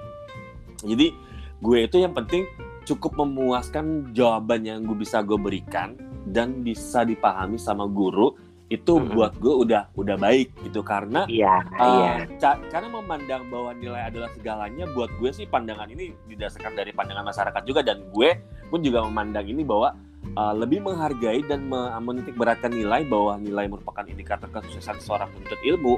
Jadi 0.82 1.13
gue 1.62 1.78
itu 1.86 2.01
yang 2.01 2.13
penting 2.13 2.50
cukup 2.82 3.13
memuaskan 3.13 4.10
jawaban 4.12 4.66
yang 4.66 4.82
gue 4.82 4.98
bisa 4.98 5.22
gue 5.22 5.38
berikan 5.38 5.94
dan 6.25 6.66
bisa 6.66 7.06
dipahami 7.06 7.62
sama 7.62 7.86
guru 7.86 8.34
itu 8.72 8.98
Mm-mm. 8.98 9.13
buat 9.13 9.36
gue 9.38 9.54
udah 9.68 9.92
udah 9.94 10.16
baik 10.16 10.56
gitu 10.63 10.80
karena 10.82 11.28
iya 11.28 11.60
Uh, 11.75 11.86
iya 12.00 12.13
ca- 12.40 12.62
karena 12.72 12.88
memandang 12.88 13.51
bahwa 13.51 13.75
nilai 13.75 14.08
adalah 14.08 14.32
segalanya 14.32 14.88
buat 14.96 15.12
gue 15.20 15.30
sih 15.30 15.44
pandangan 15.44 15.92
ini 15.92 16.16
didasarkan 16.32 16.74
dari 16.74 16.96
pandangan 16.96 17.28
masyarakat 17.28 17.62
juga 17.68 17.84
dan 17.84 18.00
gue 18.10 18.32
pun 18.72 18.80
juga 18.80 19.04
memandang 19.04 19.44
ini 19.46 19.62
bahwa 19.68 19.92
uh, 20.38 20.54
lebih 20.56 20.84
menghargai 20.84 21.44
dan 21.46 21.68
me- 21.68 21.92
menitik 22.01 22.38
beratkan 22.38 22.72
nilai 22.72 23.04
bahwa 23.06 23.38
nilai 23.38 23.68
merupakan 23.68 24.06
indikator 24.08 24.48
kesuksesan 24.50 24.98
seorang 25.01 25.30
penuntut 25.34 25.62
ilmu. 25.62 25.96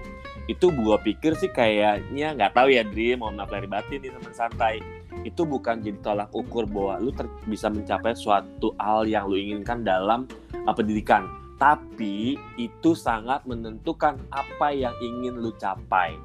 Itu 0.51 0.73
gue 0.75 0.97
pikir 1.03 1.39
sih 1.39 1.51
kayaknya 1.51 2.35
nggak 2.35 2.51
tahu 2.57 2.67
ya 2.73 2.83
Dri 2.83 3.15
mau 3.15 3.31
maaf 3.31 3.51
lahir 3.51 3.69
batin 3.69 4.03
nih 4.03 4.11
teman 4.11 4.33
santai. 4.35 4.83
Itu 5.23 5.47
bukan 5.47 5.79
jadi 5.79 5.99
tolak 6.03 6.33
ukur 6.35 6.67
bahwa 6.67 6.99
lu 6.99 7.11
bisa 7.47 7.71
mencapai 7.71 8.17
suatu 8.17 8.75
hal 8.75 9.07
yang 9.07 9.29
lu 9.29 9.39
inginkan 9.39 9.85
dalam 9.85 10.27
uh, 10.67 10.75
pendidikan. 10.75 11.29
Tapi 11.61 12.35
itu 12.59 12.91
sangat 12.91 13.47
menentukan 13.47 14.19
apa 14.33 14.75
yang 14.75 14.91
ingin 14.99 15.39
lu 15.39 15.55
capai 15.55 16.19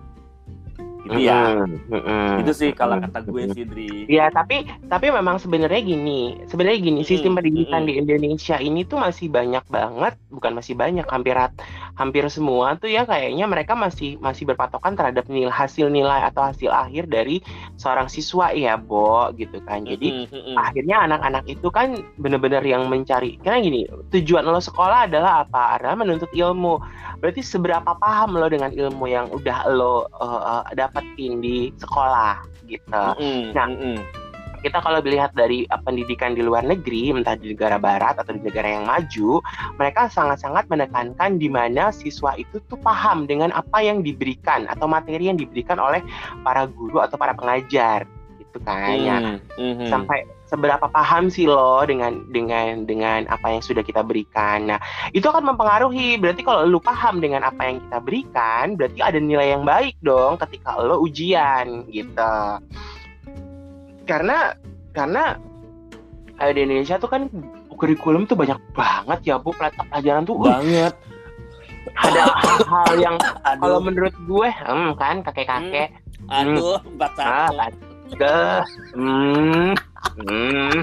Gitu 1.08 1.24
ya. 1.24 1.64
Mm-mm. 1.64 2.44
Itu 2.44 2.52
sih 2.52 2.70
kalau 2.76 3.00
kata 3.00 3.24
gue 3.24 3.48
sih, 3.56 3.64
Dri. 3.64 4.04
Ya 4.12 4.28
tapi 4.28 4.68
tapi 4.92 5.08
memang 5.08 5.40
sebenarnya 5.40 5.80
gini, 5.80 6.44
sebenarnya 6.52 6.78
gini 6.84 7.00
sistem 7.02 7.32
Mm-mm, 7.32 7.38
pendidikan 7.40 7.80
mm-mm. 7.82 7.88
di 7.88 7.94
Indonesia 7.96 8.56
ini 8.60 8.84
tuh 8.84 9.00
masih 9.00 9.32
banyak 9.32 9.64
banget, 9.72 10.14
bukan 10.28 10.52
masih 10.52 10.76
banyak, 10.76 11.06
hampir 11.08 11.32
rat- 11.32 11.60
hampir 11.96 12.22
semua 12.28 12.78
tuh 12.78 12.86
ya 12.86 13.02
kayaknya 13.08 13.48
mereka 13.48 13.74
masih 13.74 14.20
masih 14.22 14.46
berpatokan 14.46 14.94
terhadap 14.94 15.26
nilai 15.26 15.50
hasil 15.50 15.90
nilai 15.90 16.28
atau 16.28 16.46
hasil 16.46 16.70
akhir 16.70 17.10
dari 17.10 17.40
seorang 17.80 18.06
siswa 18.06 18.52
ya, 18.52 18.76
Bo, 18.78 19.32
gitu 19.34 19.58
kan. 19.64 19.82
Jadi 19.88 20.28
mm-mm. 20.28 20.54
akhirnya 20.54 21.08
anak-anak 21.08 21.48
itu 21.48 21.68
kan 21.72 21.96
bener-bener 22.20 22.60
yang 22.60 22.84
mencari 22.90 23.40
karena 23.40 23.64
gini 23.64 23.80
tujuan 24.12 24.44
lo 24.44 24.60
sekolah 24.60 25.08
adalah 25.08 25.46
apa 25.46 25.78
adalah 25.78 25.96
menuntut 25.96 26.28
ilmu 26.34 26.82
berarti 27.22 27.40
seberapa 27.40 27.96
paham 27.96 28.36
lo 28.36 28.46
dengan 28.50 28.74
ilmu 28.74 29.08
yang 29.08 29.30
udah 29.32 29.70
lo 29.72 30.10
uh, 30.18 30.62
uh, 30.62 30.62
dapetin 30.99 31.38
di 31.38 31.71
sekolah 31.78 32.43
gitu 32.67 33.05
Mm-mm, 33.17 33.55
Nah, 33.55 33.67
mm-mm. 33.71 33.97
kita 34.59 34.83
kalau 34.83 34.99
dilihat 34.99 35.31
dari 35.38 35.64
uh, 35.71 35.78
pendidikan 35.78 36.35
di 36.35 36.43
luar 36.43 36.67
negeri 36.67 37.14
entah 37.14 37.38
di 37.38 37.55
negara 37.55 37.78
barat 37.78 38.19
atau 38.19 38.35
di 38.35 38.43
negara 38.43 38.67
yang 38.67 38.85
maju 38.85 39.38
mereka 39.78 40.11
sangat-sangat 40.11 40.67
menekankan 40.67 41.38
di 41.38 41.47
mana 41.47 41.95
siswa 41.95 42.35
itu 42.35 42.59
tuh 42.67 42.76
paham 42.83 43.25
dengan 43.25 43.55
apa 43.55 43.78
yang 43.78 44.02
diberikan 44.02 44.67
atau 44.67 44.90
materi 44.90 45.31
yang 45.31 45.38
diberikan 45.38 45.78
oleh 45.78 46.02
para 46.43 46.67
guru 46.67 46.99
atau 46.99 47.14
para 47.14 47.38
pengajar 47.38 48.02
gitu 48.43 48.59
kan 48.67 48.99
Ya, 48.99 49.17
Mm, 49.19 49.38
mhm. 49.78 49.87
sampai 49.87 50.26
seberapa 50.49 50.88
paham 50.88 51.28
sih 51.28 51.45
lo 51.45 51.85
dengan 51.85 52.25
dengan 52.33 52.88
dengan 52.88 53.28
apa 53.28 53.52
yang 53.52 53.62
sudah 53.62 53.85
kita 53.85 54.00
berikan. 54.00 54.73
Nah, 54.73 54.81
itu 55.12 55.28
akan 55.28 55.55
mempengaruhi. 55.55 56.17
Berarti 56.17 56.40
kalau 56.40 56.64
lu 56.64 56.81
paham 56.81 57.21
dengan 57.21 57.45
apa 57.45 57.69
yang 57.69 57.76
kita 57.85 57.99
berikan, 58.00 58.64
berarti 58.81 59.00
ada 59.05 59.21
nilai 59.21 59.52
yang 59.52 59.62
baik 59.69 59.95
dong 60.00 60.40
ketika 60.40 60.81
lo 60.81 61.05
ujian 61.05 61.85
gitu. 61.93 62.37
Karena 64.09 64.57
karena 64.97 65.37
eh, 66.40 66.50
di 66.57 66.61
Indonesia 66.64 66.97
tuh 66.97 67.12
kan 67.12 67.28
kurikulum 67.78 68.26
tuh 68.26 68.35
banyak 68.35 68.59
banget 68.75 69.21
ya 69.23 69.37
bu 69.38 69.55
pelajaran 69.55 70.26
tuh 70.26 70.35
uh, 70.43 70.50
banget. 70.50 70.93
ada 71.95 72.21
hal 72.69 72.93
yang 73.00 73.17
kalau 73.62 73.81
menurut 73.81 74.12
gue 74.28 74.49
hmm, 74.50 74.93
kan 75.00 75.25
kakek-kakek 75.25 75.95
aduh, 76.28 76.83
empat 76.85 77.12
ah, 77.23 77.49
ke 78.14 78.36
hmm, 78.96 79.72
hmm. 80.22 80.78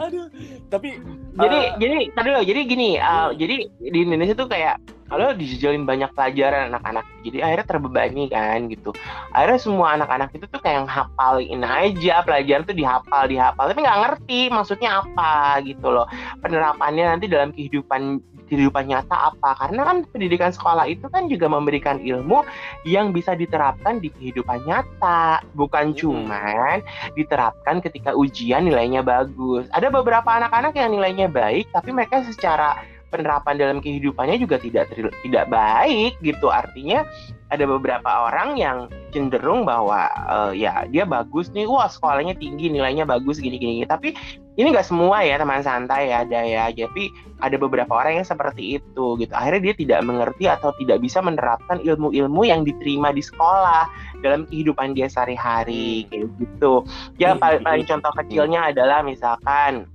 Aduh, 0.00 0.26
tapi 0.72 0.96
jadi 1.36 1.58
Eh. 1.58 1.68
jadi 1.76 1.98
tadi 2.16 2.26
dulu 2.32 2.42
jadi 2.42 2.60
gini 2.64 2.90
uh, 2.96 3.30
jadi 3.36 3.56
di 3.68 3.98
Indonesia 4.00 4.34
tuh 4.34 4.48
kayak 4.48 4.80
kalau 5.10 5.34
dijejalin 5.34 5.82
banyak 5.82 6.14
pelajaran 6.14 6.70
anak-anak. 6.70 7.02
Jadi 7.26 7.38
akhirnya 7.42 7.66
terbebani 7.66 8.24
kan 8.30 8.70
gitu. 8.70 8.94
Akhirnya 9.34 9.58
semua 9.58 9.98
anak-anak 9.98 10.30
itu 10.38 10.46
tuh 10.46 10.62
kayak 10.62 10.86
hafalin 10.86 11.66
aja 11.66 12.22
pelajaran 12.22 12.62
tuh 12.62 12.78
dihafal 12.78 13.26
dihafal. 13.26 13.66
Tapi 13.66 13.80
nggak 13.82 14.00
ngerti 14.06 14.40
maksudnya 14.54 15.02
apa 15.02 15.58
gitu 15.66 15.90
loh. 15.90 16.06
Penerapannya 16.38 17.10
nanti 17.10 17.26
dalam 17.26 17.50
kehidupan 17.50 18.22
kehidupan 18.46 18.90
nyata 18.90 19.34
apa. 19.34 19.50
Karena 19.58 19.82
kan 19.86 19.96
pendidikan 20.10 20.50
sekolah 20.54 20.86
itu 20.86 21.06
kan 21.10 21.26
juga 21.26 21.46
memberikan 21.50 21.98
ilmu 21.98 22.46
yang 22.86 23.10
bisa 23.10 23.34
diterapkan 23.34 23.98
di 23.98 24.14
kehidupan 24.14 24.62
nyata. 24.62 25.42
Bukan 25.58 25.94
cuman 25.98 26.86
diterapkan 27.18 27.82
ketika 27.82 28.14
ujian 28.14 28.66
nilainya 28.66 29.02
bagus. 29.02 29.66
Ada 29.74 29.90
beberapa 29.90 30.26
anak-anak 30.26 30.74
yang 30.78 30.94
nilainya 30.94 31.26
baik, 31.30 31.70
tapi 31.74 31.90
mereka 31.94 32.22
secara 32.26 32.78
penerapan 33.10 33.58
dalam 33.58 33.78
kehidupannya 33.82 34.38
juga 34.38 34.56
tidak 34.62 34.88
tidak 34.96 35.44
baik 35.50 36.16
gitu. 36.22 36.48
Artinya 36.48 37.04
ada 37.50 37.66
beberapa 37.66 38.30
orang 38.30 38.54
yang 38.54 38.86
cenderung 39.10 39.66
bahwa 39.66 40.06
eh, 40.06 40.62
ya 40.62 40.86
dia 40.86 41.02
bagus 41.02 41.50
nih, 41.50 41.66
wah 41.66 41.90
sekolahnya 41.90 42.38
tinggi, 42.38 42.70
nilainya 42.70 43.02
bagus 43.02 43.42
gini-gini. 43.42 43.82
Tapi 43.82 44.14
ini 44.54 44.70
nggak 44.70 44.86
semua 44.86 45.26
ya 45.26 45.34
teman 45.36 45.60
santai 45.66 46.14
ya 46.14 46.22
ada 46.22 46.40
ya. 46.46 46.70
Jadi 46.70 47.10
ada 47.42 47.56
beberapa 47.58 47.90
orang 47.90 48.22
yang 48.22 48.26
seperti 48.28 48.78
itu 48.78 49.18
gitu. 49.18 49.32
Akhirnya 49.34 49.72
dia 49.72 49.74
tidak 49.74 50.00
mengerti 50.06 50.46
atau 50.46 50.70
tidak 50.78 51.02
bisa 51.02 51.18
menerapkan 51.18 51.82
ilmu-ilmu 51.82 52.46
yang 52.46 52.62
diterima 52.62 53.10
di 53.10 53.24
sekolah 53.24 53.90
dalam 54.22 54.46
kehidupan 54.46 54.94
dia 54.94 55.10
sehari-hari 55.10 56.06
kayak 56.06 56.30
gitu. 56.38 56.86
Ya 57.18 57.34
Hmm, 57.34 57.42
paling, 57.42 57.60
hmm, 57.60 57.66
paling 57.66 57.84
contoh 57.88 58.12
kecilnya 58.14 58.60
adalah 58.70 59.02
misalkan 59.02 59.90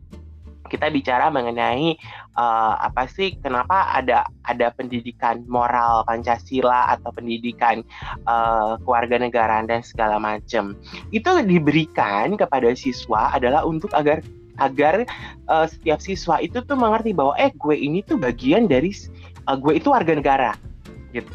kita 0.67 0.89
bicara 0.89 1.29
mengenai 1.29 1.93
eh, 2.36 2.74
apa 2.80 3.08
sih 3.10 3.39
kenapa 3.39 3.96
ada 3.96 4.27
ada 4.46 4.70
pendidikan 4.75 5.44
moral 5.48 6.04
Pancasila 6.06 6.92
atau 6.92 7.10
pendidikan 7.15 7.82
eh, 8.27 8.74
kewarganegaraan 8.84 9.72
dan 9.72 9.82
segala 9.82 10.20
macam. 10.20 10.75
Itu 11.15 11.42
diberikan 11.44 12.36
kepada 12.36 12.72
siswa 12.75 13.32
adalah 13.34 13.63
untuk 13.63 13.92
agar 13.96 14.22
agar 14.60 15.04
eh, 15.48 15.68
setiap 15.68 16.00
siswa 16.00 16.39
itu 16.39 16.63
tuh 16.63 16.77
mengerti 16.77 17.12
bahwa 17.12 17.36
eh 17.39 17.51
gue 17.56 17.75
ini 17.75 18.04
tuh 18.04 18.20
bagian 18.20 18.68
dari 18.68 18.92
eh, 19.48 19.58
gue 19.58 19.74
itu 19.75 19.92
warga 19.92 20.15
negara 20.15 20.51
gitu. 21.15 21.32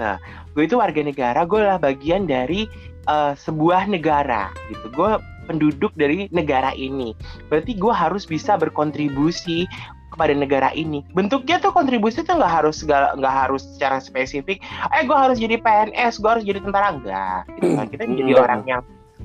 Gue 0.52 0.66
itu 0.66 0.76
warga 0.76 1.00
negara, 1.00 1.40
gue 1.48 1.58
adalah 1.62 1.80
bagian 1.80 2.28
dari 2.28 2.68
eh, 3.08 3.32
sebuah 3.36 3.88
negara 3.88 4.52
gitu. 4.68 4.92
Gue 4.92 5.16
penduduk 5.48 5.90
dari 5.98 6.30
negara 6.30 6.70
ini. 6.78 7.10
Berarti 7.50 7.74
gue 7.74 7.90
harus 7.90 8.22
bisa 8.22 8.54
berkontribusi 8.54 9.66
kepada 10.10 10.34
negara 10.34 10.74
ini. 10.74 11.06
Bentuknya 11.14 11.62
tuh 11.62 11.70
kontribusi 11.70 12.26
tuh 12.26 12.36
nggak 12.36 12.52
harus 12.62 12.82
nggak 12.82 13.34
harus 13.46 13.62
secara 13.64 14.02
spesifik. 14.02 14.58
Eh 14.90 15.06
gue 15.06 15.14
harus 15.16 15.38
jadi 15.38 15.56
PNS, 15.62 16.18
gue 16.18 16.30
harus 16.30 16.44
jadi 16.44 16.60
tentara 16.60 16.92
enggak. 16.92 17.46
Gitu 17.56 17.78
kan. 17.78 17.86
Kita 17.86 18.02
menjadi 18.04 18.32
Hmm. 18.34 18.44
orang 18.44 18.62
yang 18.66 18.80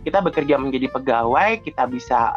kita 0.06 0.22
bekerja 0.22 0.56
menjadi 0.62 0.88
pegawai, 0.94 1.65
kita 1.65 1.89
bisa 1.89 2.30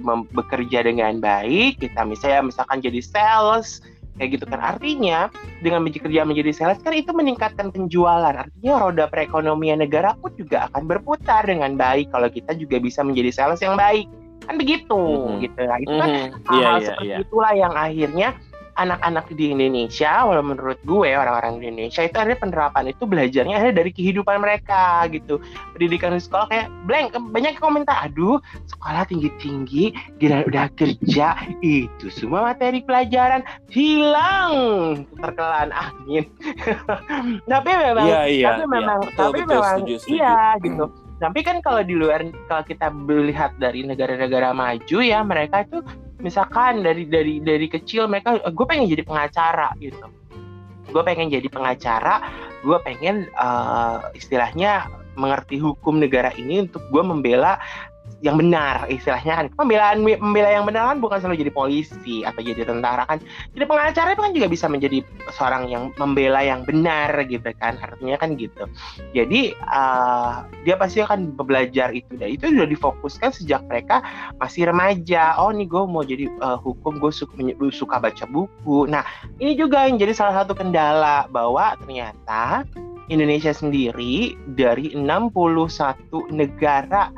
mem- 0.00 0.24
bekerja 0.32 0.80
dengan 0.80 1.20
baik. 1.20 1.84
Kita 1.84 2.08
misalnya 2.08 2.48
misalkan 2.48 2.80
jadi 2.80 3.00
sales 3.04 3.84
kayak 4.16 4.40
gitu 4.40 4.44
kan. 4.48 4.60
Artinya 4.60 5.28
dengan 5.60 5.84
bekerja 5.84 6.24
menjadi 6.24 6.52
sales 6.56 6.80
kan 6.80 6.96
itu 6.96 7.12
meningkatkan 7.12 7.68
penjualan. 7.68 8.32
Artinya 8.32 8.80
roda 8.80 9.04
perekonomian 9.08 9.84
negara 9.84 10.16
pun 10.16 10.32
juga 10.36 10.68
akan 10.72 10.88
berputar 10.88 11.44
dengan 11.44 11.76
baik 11.76 12.08
kalau 12.08 12.32
kita 12.32 12.56
juga 12.56 12.80
bisa 12.80 13.04
menjadi 13.04 13.32
sales 13.32 13.60
yang 13.60 13.76
baik. 13.76 14.08
Kan 14.46 14.54
begitu 14.56 15.00
Mhm. 15.00 15.38
gitu. 15.40 15.60
Nah, 15.60 15.78
itu 15.78 15.94
kan 15.94 16.08
Mhm. 16.08 16.28
hal-hal 16.46 16.56
Iya, 16.56 16.70
iya, 16.70 16.86
seperti 16.86 17.06
iya. 17.06 17.16
itulah 17.20 17.52
yang 17.52 17.74
akhirnya 17.74 18.28
anak-anak 18.70 19.28
di 19.36 19.52
Indonesia, 19.52 20.24
walau 20.24 20.40
menurut 20.40 20.80
gue 20.88 21.12
orang-orang 21.12 21.60
di 21.60 21.68
Indonesia 21.68 22.00
itu 22.00 22.16
ada 22.16 22.32
penerapan 22.32 22.88
itu 22.88 23.04
belajarnya 23.04 23.60
ada 23.60 23.70
dari 23.76 23.92
kehidupan 23.92 24.40
mereka 24.40 25.04
gitu. 25.12 25.36
Pendidikan 25.76 26.16
di 26.16 26.22
sekolah 26.22 26.48
kayak 26.48 26.66
blank, 26.88 27.12
banyak 27.28 27.60
yang 27.60 27.64
komentar, 27.66 28.00
aduh 28.00 28.40
sekolah 28.64 29.04
tinggi-tinggi, 29.04 29.92
gila 30.16 30.48
udah 30.48 30.72
kerja, 30.72 31.36
itu 31.60 32.08
semua 32.08 32.40
materi 32.46 32.80
pelajaran 32.80 33.44
hilang 33.68 34.52
terkelan 35.12 35.76
angin. 35.76 36.24
tapi 37.52 37.70
memang, 37.76 38.06
Iya, 38.08 38.20
iya. 38.32 38.46
tapi 38.48 38.62
iya. 38.64 38.70
memang, 38.70 38.98
Betul, 39.04 39.18
tapi 39.18 39.38
betul, 39.44 39.52
memang, 39.60 39.76
setuju, 39.76 39.94
setuju. 39.98 40.14
iya 40.16 40.36
gitu. 40.56 40.84
Tapi 41.20 41.44
kan 41.44 41.60
kalau 41.60 41.84
di 41.84 41.92
luar 41.92 42.24
kalau 42.48 42.64
kita 42.64 42.88
melihat 42.88 43.52
dari 43.60 43.84
negara-negara 43.84 44.56
maju 44.56 44.98
ya 45.04 45.20
mereka 45.20 45.68
itu 45.68 45.84
misalkan 46.24 46.80
dari 46.80 47.04
dari 47.04 47.44
dari 47.44 47.68
kecil 47.68 48.08
mereka 48.08 48.40
gue 48.40 48.66
pengen 48.66 48.88
jadi 48.88 49.04
pengacara 49.04 49.76
gitu. 49.84 50.08
Gue 50.90 51.02
pengen 51.06 51.30
jadi 51.30 51.46
pengacara, 51.46 52.24
gue 52.66 52.78
pengen 52.82 53.28
eh, 53.30 53.98
istilahnya 54.16 54.88
mengerti 55.14 55.60
hukum 55.60 56.00
negara 56.00 56.32
ini 56.34 56.64
untuk 56.64 56.82
gue 56.88 57.02
membela 57.04 57.60
yang 58.20 58.36
benar 58.36 58.90
istilahnya 58.90 59.34
kan. 59.38 59.46
Pembelaan 59.54 60.02
membela 60.02 60.50
yang 60.50 60.66
benar 60.66 60.90
kan 60.90 60.98
bukan 60.98 61.18
selalu 61.22 61.46
jadi 61.46 61.52
polisi 61.54 62.16
atau 62.26 62.40
jadi 62.42 62.66
tentara 62.66 63.06
kan. 63.06 63.22
Jadi 63.56 63.64
pengacara 63.64 64.12
itu 64.12 64.22
kan 64.22 64.32
juga 64.34 64.46
bisa 64.50 64.66
menjadi 64.66 64.98
seorang 65.32 65.70
yang 65.70 65.94
membela 65.96 66.42
yang 66.42 66.66
benar 66.66 67.14
gitu 67.26 67.46
kan 67.62 67.78
artinya 67.80 68.16
kan 68.20 68.34
gitu. 68.36 68.66
Jadi 69.14 69.54
eh, 69.54 70.34
dia 70.66 70.74
pasti 70.76 71.00
akan 71.00 71.34
belajar 71.38 71.94
itu. 71.94 72.12
Dan 72.18 72.36
itu 72.36 72.50
sudah 72.50 72.68
difokuskan 72.68 73.30
sejak 73.32 73.62
mereka 73.70 74.04
masih 74.36 74.68
remaja. 74.68 75.38
Oh 75.40 75.54
nih 75.54 75.70
gue 75.70 75.82
mau 75.86 76.04
jadi 76.04 76.26
eh, 76.28 76.58
hukum 76.60 77.00
gue 77.00 77.12
suka, 77.14 77.34
suka 77.72 77.96
baca 78.02 78.24
buku. 78.28 78.90
Nah 78.90 79.06
ini 79.38 79.56
juga 79.56 79.86
yang 79.88 79.96
jadi 79.96 80.12
salah 80.12 80.44
satu 80.44 80.52
kendala 80.52 81.30
bahwa 81.32 81.74
ternyata 81.80 82.66
Indonesia 83.10 83.50
sendiri 83.50 84.38
dari 84.54 84.94
61 84.94 86.30
negara 86.30 87.10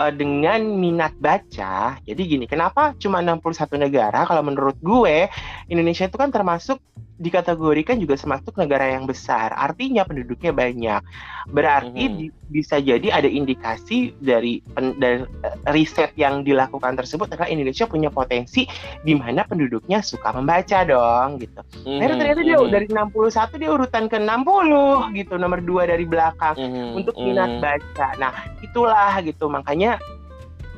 eh, 0.00 0.12
dengan 0.14 0.60
minat 0.78 1.12
baca 1.18 1.98
jadi 2.02 2.22
gini 2.22 2.44
kenapa 2.50 2.92
cuma 2.98 3.22
61 3.22 3.78
negara? 3.78 4.24
Kalau 4.26 4.42
menurut 4.44 4.76
gue 4.82 5.28
Indonesia 5.70 6.06
itu 6.08 6.16
kan 6.18 6.28
termasuk 6.28 6.78
dikategorikan 7.22 7.96
juga 7.96 8.18
termasuk 8.18 8.58
negara 8.58 8.90
yang 8.90 9.06
besar. 9.06 9.54
Artinya 9.54 10.02
penduduknya 10.02 10.50
banyak. 10.50 11.00
Berarti 11.48 12.02
Mhm. 12.10 12.14
di- 12.18 12.34
bisa 12.52 12.76
jadi 12.76 13.08
ada 13.08 13.24
indikasi 13.24 14.12
dari, 14.18 14.60
pen- 14.74 14.98
dari 14.98 15.22
eh, 15.24 15.56
riset 15.70 16.12
yang 16.18 16.42
dilakukan 16.42 16.98
tersebut 16.98 17.30
adalah 17.30 17.48
Indonesia 17.48 17.86
punya 17.86 18.10
potensi 18.10 18.66
di 19.00 19.14
mana 19.14 19.46
penduduknya 19.46 20.02
suka 20.02 20.34
membaca 20.34 20.82
dong 20.84 21.40
gitu. 21.40 21.62
Akhirnya 21.86 22.18
ternyata 22.18 22.40
dia 22.42 22.58
Mhm. 22.60 22.68
dari 22.68 22.86
61 22.90 23.56
dia 23.56 23.70
urutan 23.70 24.04
ke 24.10 24.18
60 24.18 25.08
gitu, 25.14 25.38
nomor 25.38 25.62
dua 25.62 25.86
dari 25.86 26.04
belakang 26.04 26.58
Mhm. 26.58 26.98
untuk 26.98 27.14
minat 27.16 27.56
Mhm. 27.56 27.60
baca. 27.62 28.08
Nah, 28.18 28.34
itulah 28.60 29.14
gitu. 29.22 29.46
Makanya 29.48 29.96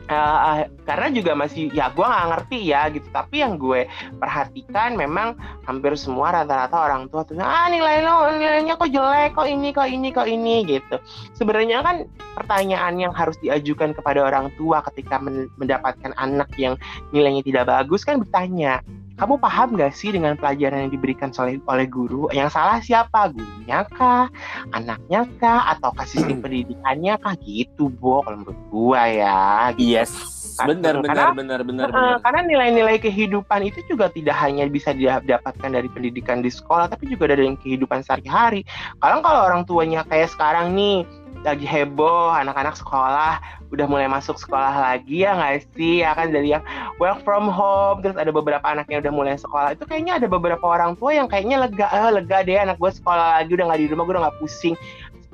eh, 0.08 0.68
karena 0.84 1.08
juga 1.12 1.32
masih 1.32 1.72
ya 1.72 1.88
gue 1.92 2.04
nggak 2.04 2.28
ngerti 2.32 2.58
ya 2.68 2.82
gitu. 2.92 3.08
Tapi 3.08 3.40
yang 3.40 3.56
gue 3.56 3.88
perhatikan 4.20 4.96
memang 4.96 5.36
hampir 5.64 5.96
semua 5.96 6.32
rata-rata 6.32 6.76
orang 6.76 7.08
tua 7.08 7.24
tuh 7.24 7.36
ah 7.40 7.68
nilai 7.72 8.04
lo 8.04 8.32
nilainya 8.36 8.76
kok 8.76 8.90
jelek 8.92 9.32
kok 9.36 9.48
ini 9.48 9.68
kok 9.72 9.88
ini 9.88 10.08
kok 10.12 10.28
ini 10.28 10.54
gitu. 10.68 10.96
Sebenarnya 11.36 11.80
kan 11.80 11.96
pertanyaan 12.34 12.98
yang 12.98 13.12
harus 13.14 13.38
diajukan 13.40 13.94
kepada 13.94 14.26
orang 14.26 14.50
tua 14.58 14.82
ketika 14.92 15.22
men- 15.22 15.50
mendapatkan 15.56 16.12
anak 16.18 16.50
yang 16.58 16.74
nilainya 17.14 17.46
tidak 17.46 17.70
bagus 17.70 18.02
kan 18.02 18.20
bertanya 18.20 18.82
kamu 19.14 19.38
paham 19.38 19.78
gak 19.78 19.94
sih 19.94 20.10
dengan 20.10 20.34
pelajaran 20.34 20.86
yang 20.86 20.92
diberikan 20.92 21.30
oleh 21.38 21.62
oleh 21.70 21.86
guru? 21.86 22.26
Yang 22.34 22.58
salah 22.58 22.78
siapa? 22.82 23.30
Gurunya 23.30 23.86
kah? 23.94 24.26
Anaknya 24.74 25.26
kah? 25.38 25.70
Atau 25.70 25.94
sistem 26.02 26.42
pendidikannya 26.42 27.14
kah? 27.22 27.38
Gitu, 27.38 27.94
Bo, 27.94 28.26
kalau 28.26 28.42
menurut 28.42 28.60
gua 28.74 29.06
ya. 29.06 29.70
Gitu. 29.78 29.94
Yes, 29.94 30.10
benar 30.58 31.02
benar 31.02 31.34
benar 31.34 31.60
benar 31.66 31.86
Eh, 31.90 31.94
benar. 31.94 32.18
karena 32.22 32.40
nilai-nilai 32.46 32.96
kehidupan 33.02 33.66
itu 33.66 33.82
juga 33.90 34.10
tidak 34.10 34.34
hanya 34.38 34.66
bisa 34.66 34.90
didapatkan 34.94 35.70
dari 35.70 35.86
pendidikan 35.90 36.42
di 36.42 36.50
sekolah, 36.50 36.90
tapi 36.90 37.10
juga 37.10 37.30
dari 37.30 37.54
kehidupan 37.54 38.02
sehari-hari. 38.02 38.66
Kalau 38.98 39.22
kalau 39.22 39.40
orang 39.46 39.62
tuanya 39.66 40.02
kayak 40.06 40.30
sekarang 40.30 40.74
nih 40.74 41.06
lagi 41.44 41.68
heboh, 41.68 42.32
anak-anak 42.32 42.74
sekolah 42.74 43.38
udah 43.68 43.86
mulai 43.90 44.08
masuk 44.08 44.40
sekolah 44.40 44.72
lagi 44.72 45.22
ya 45.22 45.36
nggak 45.36 45.68
sih? 45.76 46.00
Ya 46.00 46.16
kan 46.16 46.32
dari 46.32 46.56
yang 46.56 46.64
work 46.96 47.20
from 47.22 47.52
home, 47.52 48.00
terus 48.00 48.16
ada 48.16 48.32
beberapa 48.32 48.64
anak 48.64 48.88
yang 48.88 49.04
udah 49.04 49.12
mulai 49.12 49.36
sekolah. 49.36 49.76
Itu 49.76 49.84
kayaknya 49.84 50.18
ada 50.18 50.26
beberapa 50.26 50.64
orang 50.64 50.96
tua 50.96 51.12
yang 51.12 51.28
kayaknya 51.28 51.68
lega, 51.68 51.86
eh, 51.92 52.10
lega 52.10 52.42
deh 52.42 52.56
anak 52.56 52.80
gue 52.80 52.90
sekolah 52.90 53.44
lagi 53.44 53.52
udah 53.52 53.64
nggak 53.68 53.80
di 53.84 53.88
rumah, 53.92 54.02
gue 54.08 54.14
udah 54.16 54.24
nggak 54.28 54.38
pusing. 54.40 54.74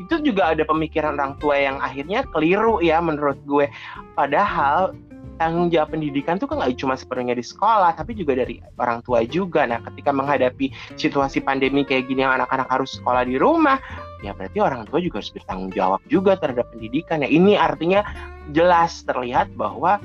Itu 0.00 0.18
juga 0.24 0.52
ada 0.52 0.66
pemikiran 0.66 1.14
orang 1.14 1.38
tua 1.38 1.56
yang 1.60 1.76
akhirnya 1.78 2.26
keliru 2.34 2.82
ya 2.82 2.98
menurut 2.98 3.38
gue. 3.46 3.70
Padahal 4.18 4.96
tanggung 5.40 5.72
jawab 5.72 5.96
pendidikan 5.96 6.36
tuh 6.36 6.44
kan 6.44 6.60
nggak 6.60 6.76
cuma 6.76 7.00
sepenuhnya 7.00 7.32
di 7.32 7.44
sekolah, 7.44 7.96
tapi 7.96 8.12
juga 8.12 8.36
dari 8.36 8.60
orang 8.76 9.00
tua 9.00 9.24
juga. 9.24 9.64
Nah, 9.64 9.80
ketika 9.88 10.12
menghadapi 10.12 10.68
situasi 11.00 11.40
pandemi 11.40 11.80
kayak 11.80 12.12
gini, 12.12 12.28
yang 12.28 12.36
anak-anak 12.36 12.68
harus 12.68 13.00
sekolah 13.00 13.24
di 13.24 13.40
rumah, 13.40 13.80
ya 14.20 14.36
berarti 14.36 14.58
orang 14.60 14.84
tua 14.88 15.00
juga 15.00 15.20
harus 15.20 15.32
bertanggung 15.32 15.72
jawab 15.72 16.00
juga 16.08 16.36
terhadap 16.36 16.68
pendidikan. 16.72 17.24
Ya, 17.24 17.28
ini 17.28 17.56
artinya 17.56 18.04
jelas 18.52 19.04
terlihat 19.04 19.52
bahwa 19.56 20.00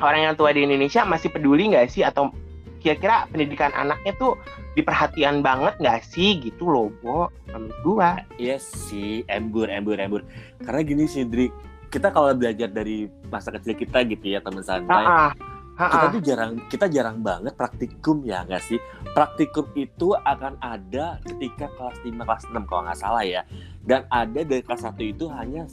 orang 0.00 0.32
yang 0.32 0.34
tua 0.36 0.52
di 0.52 0.64
Indonesia 0.64 1.04
masih 1.04 1.32
peduli 1.32 1.72
nggak 1.72 1.88
sih 1.92 2.04
atau 2.04 2.32
kira-kira 2.82 3.30
pendidikan 3.30 3.70
anaknya 3.78 4.12
tuh 4.18 4.34
diperhatian 4.74 5.44
banget 5.44 5.76
nggak 5.78 6.00
sih 6.02 6.40
gitu 6.42 6.66
loh, 6.66 6.88
Bo, 7.04 7.28
menurut 7.52 7.76
gua. 7.84 8.10
Yes 8.40 8.64
sih, 8.66 9.22
embur, 9.28 9.68
embur, 9.68 10.00
embur. 10.00 10.22
Karena 10.64 10.80
gini 10.82 11.04
sih, 11.06 11.22
Dri, 11.28 11.52
kita 11.92 12.08
kalau 12.10 12.32
belajar 12.32 12.72
dari 12.72 13.06
masa 13.28 13.52
kecil 13.52 13.76
kita 13.76 14.02
gitu 14.08 14.32
ya, 14.32 14.40
teman 14.40 14.64
santai, 14.64 15.04
Ah, 15.04 15.30
ah, 15.78 15.88
kita 15.88 16.06
tuh 16.12 16.22
jarang, 16.22 16.52
kita 16.68 16.86
jarang 16.92 17.18
banget 17.24 17.54
praktikum 17.56 18.20
ya 18.24 18.44
nggak 18.44 18.62
sih? 18.62 18.78
Praktikum 19.16 19.68
itu 19.76 20.12
akan 20.12 20.60
ada 20.60 21.20
ketika 21.24 21.68
kelas 21.76 21.98
5, 22.04 22.12
kelas 22.12 22.44
6 22.48 22.68
kalau 22.68 22.82
nggak 22.84 23.00
salah 23.00 23.24
ya. 23.24 23.42
Dan 23.80 24.04
ada 24.12 24.40
dari 24.44 24.60
kelas 24.60 24.84
1 24.84 25.00
itu 25.00 25.24
hanya 25.32 25.64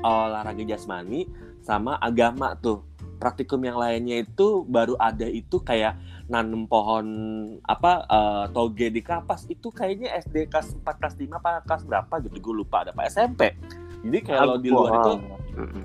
olahraga 0.00 0.64
jasmani 0.64 1.28
sama 1.60 2.00
agama 2.00 2.56
tuh. 2.56 2.84
Praktikum 3.20 3.62
yang 3.64 3.80
lainnya 3.80 4.24
itu 4.24 4.64
baru 4.68 4.96
ada 5.00 5.24
itu 5.24 5.60
kayak 5.62 5.96
nanam 6.28 6.64
pohon 6.64 7.06
apa 7.68 8.04
eh, 8.08 8.44
toge 8.52 8.88
di 8.88 9.00
kapas 9.04 9.44
itu 9.48 9.68
kayaknya 9.68 10.12
SD 10.24 10.48
kelas 10.48 10.72
4 10.80 11.00
kelas 11.00 11.14
5 11.20 11.40
apa 11.40 11.50
kelas 11.68 11.82
berapa 11.84 12.14
gitu 12.24 12.36
gue 12.40 12.54
lupa 12.64 12.84
ada 12.84 12.96
apa 12.96 13.08
SMP. 13.08 13.52
Jadi 14.04 14.18
kalau 14.24 14.56
di 14.60 14.68
luar 14.68 14.92
itu 15.00 15.12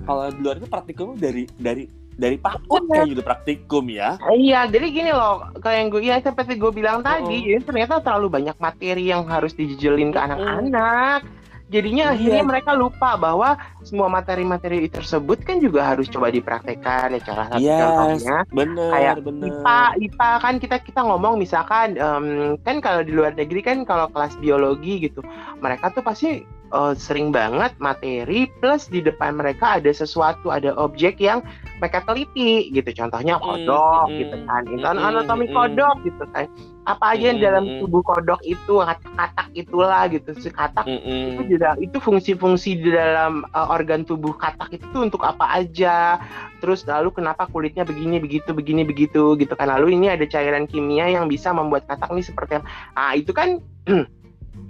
kalau 0.04 0.22
di 0.28 0.40
luar 0.44 0.56
itu 0.60 0.68
praktikum 0.68 1.16
dari 1.16 1.48
dari 1.56 1.99
dari 2.20 2.36
PAUD 2.36 2.92
kayak 2.92 3.08
gitu 3.16 3.22
praktikum 3.24 3.88
ya. 3.88 4.20
Iya, 4.28 4.68
jadi 4.68 4.86
gini 4.92 5.10
loh, 5.10 5.48
kayak 5.56 5.76
yang 5.80 5.88
gue, 5.88 6.00
ya 6.04 6.16
seperti 6.20 6.60
gue 6.60 6.68
bilang 6.68 7.00
tadi, 7.00 7.48
jadi 7.48 7.64
ternyata 7.64 8.04
terlalu 8.04 8.28
banyak 8.28 8.56
materi 8.60 9.08
yang 9.08 9.24
harus 9.24 9.56
dijejelin 9.56 10.12
ke 10.12 10.20
anak-anak. 10.20 11.24
Jadinya 11.70 12.10
Iya. 12.10 12.14
akhirnya 12.18 12.42
mereka 12.42 12.74
lupa 12.74 13.14
bahwa 13.14 13.54
semua 13.86 14.10
materi-materi 14.10 14.90
tersebut 14.90 15.46
kan 15.46 15.62
juga 15.62 15.86
harus 15.86 16.10
coba 16.10 16.26
dipraktekkan. 16.34 17.14
Ya, 17.14 17.22
salah 17.22 17.46
satu 17.46 17.62
Yes, 17.62 17.78
contohnya 17.78 18.36
bener, 18.50 18.90
kayak 18.90 19.14
bener. 19.22 19.46
IPA, 19.46 19.80
IPA 20.02 20.30
kan 20.42 20.54
kita 20.58 20.76
kita 20.82 21.00
ngomong 21.06 21.38
misalkan 21.38 21.94
em, 21.94 22.58
kan 22.66 22.82
kalau 22.82 23.06
di 23.06 23.14
luar 23.14 23.38
negeri 23.38 23.62
kan 23.62 23.86
kalau 23.86 24.10
kelas 24.10 24.34
biologi 24.42 24.98
gitu, 25.06 25.22
mereka 25.62 25.94
tuh 25.94 26.02
pasti 26.02 26.42
eh, 26.72 26.94
sering 26.96 27.30
banget 27.34 27.74
materi 27.82 28.48
plus 28.58 28.86
di 28.90 29.00
depan 29.04 29.36
mereka 29.38 29.78
ada 29.82 29.90
sesuatu, 29.92 30.50
ada 30.50 30.74
objek 30.78 31.18
yang 31.22 31.42
mereka 31.80 32.04
teliti 32.04 32.70
gitu. 32.72 32.90
Contohnya 32.96 33.40
Mm, 33.42 33.46
kodok 33.46 34.06
mm, 34.06 34.16
gitu 34.18 34.36
kan, 34.46 34.62
itu 34.68 34.84
mm, 34.96 34.98
anatomi 35.00 35.46
mm, 35.46 35.52
kodok 35.52 35.96
gitu 36.06 36.24
kan. 36.32 36.46
Apa 36.88 37.16
aja 37.16 37.32
yang 37.32 37.38
Mm, 37.38 37.44
dalam 37.44 37.64
tubuh 37.76 38.02
kodok 38.04 38.40
itu 38.44 38.80
katak-katak 38.80 39.48
itulah 39.56 40.02
gitu. 40.12 40.30
Si 40.36 40.48
katak 40.52 40.88
itu 41.28 41.40
juga 41.56 41.76
itu 41.80 41.96
fungsi-fungsi 42.00 42.80
di 42.80 42.90
dalam 42.92 43.44
uh, 43.54 43.68
organ 43.72 44.02
tubuh 44.04 44.34
katak 44.36 44.72
itu 44.76 44.84
tuh 44.92 45.02
untuk 45.06 45.22
apa 45.24 45.46
aja. 45.56 46.18
Terus 46.60 46.84
lalu 46.88 47.10
kenapa 47.14 47.48
kulitnya 47.48 47.84
begini 47.86 48.20
begitu 48.20 48.50
begini 48.52 48.82
begitu 48.84 49.36
gitu 49.38 49.54
kan. 49.56 49.68
Lalu 49.72 49.96
ini 49.96 50.12
ada 50.12 50.24
cairan 50.28 50.68
kimia 50.68 51.08
yang 51.08 51.26
bisa 51.30 51.52
membuat 51.54 51.88
katak 51.88 52.10
ini 52.12 52.22
seperti 52.24 52.60
apa 52.60 52.66
ah 52.96 53.12
itu 53.16 53.32
kan 53.32 53.60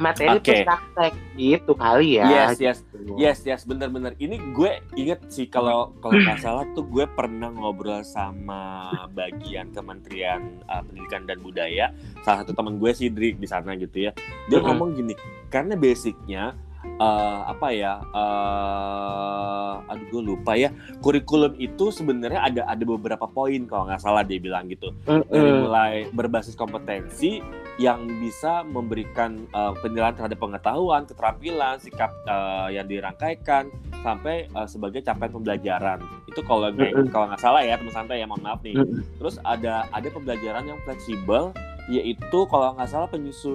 materi 0.00 0.40
plus 0.40 0.64
praktek 0.64 1.12
gitu 1.36 1.72
kali 1.76 2.16
ya 2.16 2.26
Yes, 2.26 2.56
yes. 2.58 2.78
Gitu. 2.90 3.16
Yes, 3.16 3.38
yes, 3.44 3.62
bener-bener. 3.64 4.12
Ini 4.16 4.36
gue 4.52 4.80
inget 4.96 5.20
sih 5.28 5.48
kalau 5.48 5.92
kalau 6.00 6.16
nggak 6.16 6.40
salah 6.44 6.64
tuh 6.72 6.84
gue 6.88 7.04
pernah 7.12 7.52
ngobrol 7.52 8.00
sama 8.04 8.88
bagian 9.12 9.72
Kementerian 9.72 10.60
uh, 10.68 10.80
Pendidikan 10.84 11.24
dan 11.28 11.40
Budaya. 11.40 11.92
Salah 12.24 12.44
satu 12.44 12.52
teman 12.56 12.76
gue 12.80 12.92
sih 12.96 13.08
Dri 13.12 13.36
di 13.36 13.48
sana 13.48 13.76
gitu 13.76 14.08
ya. 14.08 14.12
Dia 14.48 14.60
Mm-mm. 14.60 14.68
ngomong 14.72 14.88
gini, 14.96 15.14
karena 15.48 15.76
basicnya 15.76 16.56
uh, 17.00 17.48
apa 17.48 17.68
ya? 17.72 18.00
Uh, 18.10 19.74
aduh 19.90 20.06
gue 20.10 20.22
lupa 20.34 20.52
ya. 20.54 20.70
Kurikulum 21.00 21.56
itu 21.56 21.90
sebenarnya 21.90 22.40
ada 22.44 22.62
ada 22.66 22.84
beberapa 22.84 23.26
poin 23.26 23.64
kalau 23.66 23.88
nggak 23.88 24.00
salah 24.02 24.22
dia 24.22 24.38
bilang 24.40 24.66
gitu. 24.68 24.92
dari 25.04 25.22
Mm-mm. 25.50 25.60
mulai 25.64 25.92
berbasis 26.10 26.54
kompetensi 26.54 27.40
yang 27.80 28.04
bisa 28.20 28.60
memberikan 28.66 29.48
uh, 29.56 29.72
penilaian 29.80 30.12
terhadap 30.12 30.36
pengetahuan, 30.36 31.08
keterampilan, 31.08 31.80
sikap 31.80 32.12
uh, 32.28 32.68
yang 32.68 32.84
dirangkaikan 32.84 33.72
sampai 34.04 34.52
uh, 34.52 34.68
sebagai 34.68 35.00
capaian 35.00 35.32
pembelajaran. 35.32 35.98
Itu 36.28 36.44
kalau 36.44 36.68
nggak- 36.68 36.92
Mm-mm. 36.92 37.08
kalau 37.08 37.32
nggak 37.32 37.40
salah 37.40 37.64
ya 37.64 37.80
teman 37.80 37.94
santai 37.94 38.20
ya 38.20 38.28
mohon 38.28 38.44
maaf 38.44 38.60
nih. 38.60 38.76
Terus 39.16 39.40
ada 39.40 39.88
ada 39.88 40.08
pembelajaran 40.12 40.68
yang 40.68 40.78
fleksibel 40.84 41.56
yaitu 41.90 42.46
kalau 42.46 42.70
nggak 42.78 42.86
salah 42.86 43.10
penyusu, 43.10 43.50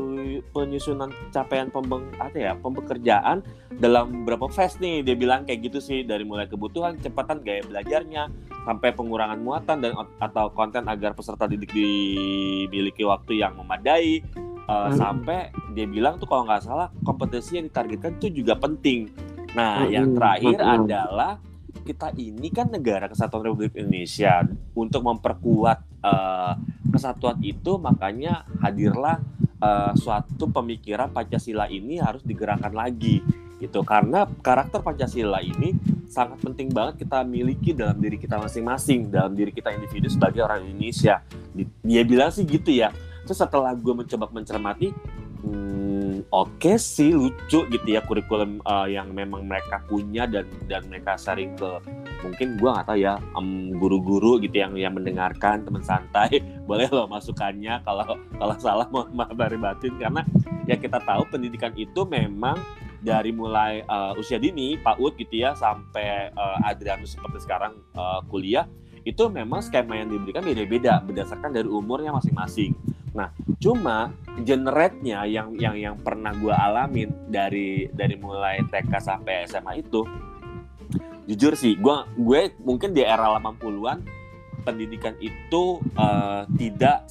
penyusunan 0.52 1.08
capaian 1.32 1.72
pembeng 1.72 2.04
apa 2.20 2.36
ya 2.36 2.52
pembekerjaan 2.60 3.40
dalam 3.80 4.24
beberapa 4.24 4.52
phase 4.52 4.76
nih 4.84 5.08
dia 5.08 5.16
bilang 5.16 5.48
kayak 5.48 5.72
gitu 5.72 5.80
sih 5.80 6.04
dari 6.04 6.28
mulai 6.28 6.46
kebutuhan 6.52 7.00
kecepatan 7.00 7.40
gaya 7.48 7.64
belajarnya 7.64 8.28
sampai 8.68 8.92
pengurangan 8.92 9.40
muatan 9.40 9.78
dan 9.80 9.96
atau 10.20 10.52
konten 10.52 10.84
agar 10.92 11.16
peserta 11.16 11.48
didik 11.48 11.72
dimiliki 11.72 13.08
waktu 13.08 13.40
yang 13.40 13.56
memadai 13.56 14.20
uh, 14.68 14.90
Hmm. 14.92 14.98
sampai 14.98 15.54
dia 15.78 15.88
bilang 15.88 16.18
tuh 16.20 16.28
kalau 16.28 16.44
nggak 16.46 16.62
salah 16.66 16.90
kompetensi 17.06 17.58
yang 17.58 17.72
ditargetkan 17.72 18.20
itu 18.20 18.44
juga 18.44 18.60
penting 18.60 19.10
nah 19.56 19.88
Hmm, 19.88 19.92
yang 19.94 20.08
terakhir 20.12 20.60
hmm. 20.60 20.76
adalah 20.84 21.32
kita 21.86 22.12
ini 22.18 22.50
kan 22.50 22.74
negara 22.74 23.06
kesatuan 23.06 23.46
Republik 23.46 23.78
Indonesia 23.78 24.42
untuk 24.74 25.06
memperkuat 25.06 25.95
uh, 26.06 26.54
kesatuan 26.94 27.42
itu 27.42 27.82
makanya 27.82 28.46
hadirlah 28.62 29.18
uh, 29.58 29.98
suatu 29.98 30.46
pemikiran 30.46 31.10
Pancasila 31.10 31.66
ini 31.66 31.98
harus 31.98 32.22
digerakkan 32.22 32.72
lagi 32.72 33.26
gitu. 33.58 33.82
Karena 33.82 34.30
karakter 34.46 34.86
Pancasila 34.86 35.42
ini 35.42 35.74
sangat 36.06 36.38
penting 36.46 36.70
banget 36.70 37.02
kita 37.02 37.26
miliki 37.26 37.74
dalam 37.74 37.98
diri 37.98 38.22
kita 38.22 38.38
masing-masing 38.38 39.10
dalam 39.10 39.34
diri 39.34 39.50
kita 39.50 39.74
individu 39.74 40.06
sebagai 40.14 40.46
orang 40.46 40.62
Indonesia. 40.70 41.26
Di- 41.50 41.68
dia 41.82 42.06
bilang 42.06 42.30
sih 42.30 42.46
gitu 42.46 42.70
ya 42.70 42.94
terus 43.26 43.42
setelah 43.42 43.74
gue 43.74 43.94
mencoba 43.94 44.30
mencermati 44.30 44.94
hmm, 45.46 46.28
oke 46.34 46.58
okay 46.58 46.76
sih 46.82 47.14
lucu 47.14 47.70
gitu 47.70 47.88
ya 47.88 48.02
kurikulum 48.02 48.60
uh, 48.66 48.90
yang 48.90 49.14
memang 49.14 49.46
mereka 49.46 49.80
punya 49.86 50.26
dan 50.26 50.50
dan 50.66 50.82
mereka 50.90 51.16
sering 51.16 51.54
ke 51.54 51.70
mungkin 52.26 52.58
gua 52.58 52.82
nggak 52.82 52.88
tahu 52.90 52.98
ya 52.98 53.14
um, 53.38 53.70
guru-guru 53.78 54.42
gitu 54.42 54.58
yang 54.58 54.74
yang 54.74 54.94
mendengarkan 54.98 55.62
teman 55.62 55.86
santai 55.86 56.42
boleh 56.70 56.90
loh 56.90 57.06
masukannya 57.06 57.86
kalau 57.86 58.18
kalau 58.42 58.56
salah 58.58 58.90
mau 58.90 59.06
maaf 59.14 59.38
dari 59.38 59.62
batin 59.62 59.94
karena 60.02 60.26
ya 60.66 60.76
kita 60.76 60.98
tahu 61.06 61.30
pendidikan 61.30 61.72
itu 61.78 62.02
memang 62.10 62.58
dari 63.06 63.30
mulai 63.30 63.86
uh, 63.86 64.18
usia 64.18 64.42
dini 64.42 64.82
PAUD 64.82 65.14
gitu 65.22 65.46
ya 65.46 65.54
sampai 65.54 66.34
uh, 66.34 66.66
Adrianus 66.66 67.14
seperti 67.14 67.46
sekarang 67.46 67.78
uh, 67.94 68.26
kuliah 68.26 68.66
itu 69.06 69.30
memang 69.30 69.62
skema 69.62 70.02
yang 70.02 70.10
diberikan 70.10 70.42
beda-beda 70.42 70.98
berdasarkan 71.06 71.54
dari 71.54 71.70
umurnya 71.70 72.10
masing-masing. 72.10 72.74
Nah, 73.16 73.32
cuma 73.64 74.12
generate-nya 74.44 75.24
yang 75.24 75.56
yang 75.56 75.76
yang 75.80 75.96
pernah 75.96 76.36
gue 76.36 76.52
alamin 76.52 77.10
dari 77.32 77.88
dari 77.88 78.20
mulai 78.20 78.60
TK 78.68 78.92
sampai 79.00 79.48
SMA 79.48 79.80
itu 79.80 80.04
jujur 81.26 81.56
sih, 81.56 81.80
gue 81.80 81.96
gue 82.20 82.54
mungkin 82.62 82.92
di 82.92 83.02
era 83.02 83.32
80-an 83.40 84.04
pendidikan 84.68 85.16
itu 85.24 85.80
uh, 85.96 86.44
tidak 86.60 87.08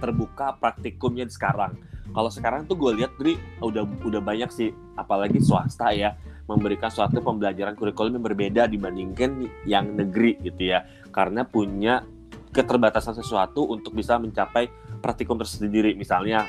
terbuka 0.00 0.56
praktikumnya 0.56 1.28
sekarang. 1.28 1.76
Kalau 2.14 2.30
sekarang 2.30 2.64
tuh 2.64 2.78
gue 2.78 3.04
lihat 3.04 3.12
Dri 3.20 3.36
udah 3.60 3.84
udah 3.84 4.22
banyak 4.24 4.48
sih, 4.48 4.72
apalagi 4.96 5.44
swasta 5.44 5.92
ya 5.92 6.16
memberikan 6.44 6.92
suatu 6.92 7.20
pembelajaran 7.24 7.72
kurikulum 7.76 8.20
yang 8.20 8.24
berbeda 8.24 8.62
dibandingkan 8.68 9.48
yang 9.64 9.96
negeri 9.96 10.36
gitu 10.44 10.76
ya 10.76 10.84
karena 11.08 11.48
punya 11.48 12.04
keterbatasan 12.54 13.18
sesuatu 13.18 13.66
untuk 13.66 13.96
bisa 13.96 14.20
mencapai 14.20 14.70
praktikum 15.04 15.36
tersendiri. 15.36 15.92
Misalnya 15.92 16.48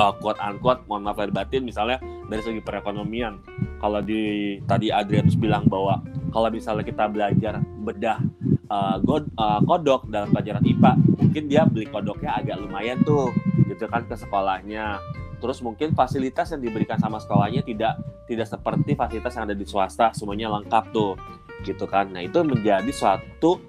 uh, 0.00 0.12
quote 0.16 0.40
unquote 0.40 0.88
mohon 0.88 1.04
maaf 1.04 1.20
lahir 1.20 1.36
batin 1.36 1.68
misalnya 1.68 2.00
dari 2.00 2.40
segi 2.40 2.64
perekonomian. 2.64 3.36
Kalau 3.76 4.00
di 4.00 4.56
tadi 4.64 4.88
Adrianus 4.88 5.36
bilang 5.36 5.68
bahwa 5.68 6.00
kalau 6.32 6.48
misalnya 6.48 6.84
kita 6.88 7.04
belajar 7.12 7.60
bedah 7.60 8.24
uh, 8.72 8.96
god, 9.04 9.28
uh, 9.36 9.60
kodok 9.60 10.08
dalam 10.08 10.32
pelajaran 10.32 10.64
IPA 10.64 10.92
mungkin 11.20 11.42
dia 11.52 11.62
beli 11.68 11.84
kodoknya 11.92 12.40
agak 12.40 12.56
lumayan 12.56 13.04
tuh 13.04 13.28
gitu 13.68 13.84
kan 13.84 14.08
ke 14.08 14.16
sekolahnya. 14.16 14.96
Terus 15.40 15.64
mungkin 15.64 15.96
fasilitas 15.96 16.52
yang 16.52 16.60
diberikan 16.60 17.00
sama 17.00 17.20
sekolahnya 17.20 17.64
tidak 17.64 17.96
tidak 18.28 18.46
seperti 18.48 18.92
fasilitas 18.96 19.32
yang 19.36 19.44
ada 19.48 19.56
di 19.56 19.66
swasta 19.66 20.12
semuanya 20.12 20.52
lengkap 20.52 20.92
tuh 20.92 21.16
gitu 21.64 21.84
kan. 21.88 22.12
Nah 22.12 22.20
itu 22.24 22.40
menjadi 22.44 22.88
suatu 22.92 23.60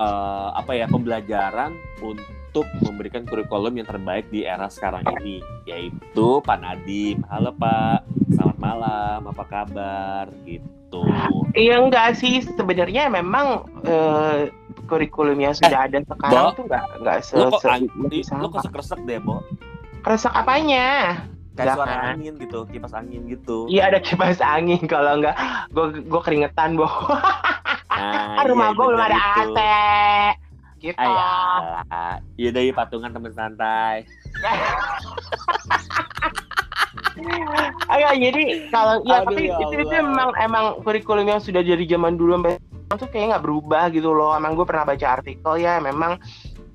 uh, 0.00 0.50
apa 0.56 0.72
ya 0.74 0.88
pembelajaran 0.88 1.76
untuk 2.00 2.37
memberikan 2.80 3.28
kurikulum 3.28 3.76
yang 3.76 3.88
terbaik 3.88 4.24
di 4.32 4.48
era 4.48 4.66
sekarang 4.72 5.04
ini 5.20 5.44
yaitu 5.68 6.40
Pak 6.42 6.58
Nadim. 6.64 7.20
Halo 7.28 7.52
Pak, 7.54 8.08
selamat 8.32 8.58
malam, 8.58 9.20
apa 9.28 9.44
kabar? 9.44 10.24
Gitu. 10.48 11.02
Iya 11.52 11.84
enggak 11.84 12.16
sih 12.16 12.40
sebenarnya 12.40 13.12
memang 13.12 13.68
uh, 13.84 14.48
kurikulum 14.88 15.36
yang 15.36 15.52
sudah 15.52 15.84
eh, 15.84 15.86
ada 15.92 15.98
sekarang 16.00 16.44
Bo, 16.48 16.56
tuh 16.56 16.64
enggak 16.64 16.84
enggak 16.96 17.16
se, 17.20 17.32
lo 17.36 17.52
kok, 17.52 17.60
se 17.60 18.32
lo 18.32 18.46
kok 18.48 18.64
kresek 18.72 19.00
deh, 19.04 19.20
Bo. 19.20 19.44
Kresek 20.00 20.32
apanya? 20.32 21.18
kayak 21.58 21.74
suara 21.74 21.90
kan? 21.90 22.14
angin 22.14 22.34
gitu 22.38 22.58
kipas 22.70 22.94
angin 22.94 23.22
gitu 23.26 23.66
iya 23.66 23.90
ada 23.90 23.98
kipas 23.98 24.38
angin 24.38 24.78
kalau 24.86 25.18
enggak 25.18 25.34
gue 25.74 26.06
gue 26.06 26.20
keringetan 26.22 26.78
boh 26.78 26.86
nah, 27.90 28.46
rumah 28.46 28.70
iya, 28.70 28.76
gue 28.78 28.84
belum 28.86 29.02
ada 29.02 29.18
AC 29.42 29.58
gitu 30.78 30.94
iya 32.38 32.50
dari 32.54 32.70
patungan 32.70 33.10
temen 33.10 33.34
santai. 33.34 34.06
Ayo, 37.88 38.08
jadi 38.14 38.70
kalau 38.70 39.02
ya 39.02 39.20
Aduh, 39.22 39.34
tapi 39.34 39.50
ya 39.50 39.58
itu, 39.58 39.74
itu 39.82 39.94
emang 39.98 40.30
emang 40.38 40.64
kurikulum 40.86 41.26
yang 41.26 41.42
sudah 41.42 41.60
jadi 41.66 41.82
zaman 41.84 42.14
dulu 42.14 42.38
sampai 42.38 42.54
tuh 42.94 43.08
kayak 43.10 43.26
nggak 43.34 43.44
berubah 43.44 43.90
gitu 43.90 44.14
loh. 44.14 44.32
Emang 44.38 44.54
gue 44.54 44.64
pernah 44.64 44.86
baca 44.86 45.06
artikel 45.18 45.52
ya, 45.58 45.82
memang 45.82 46.22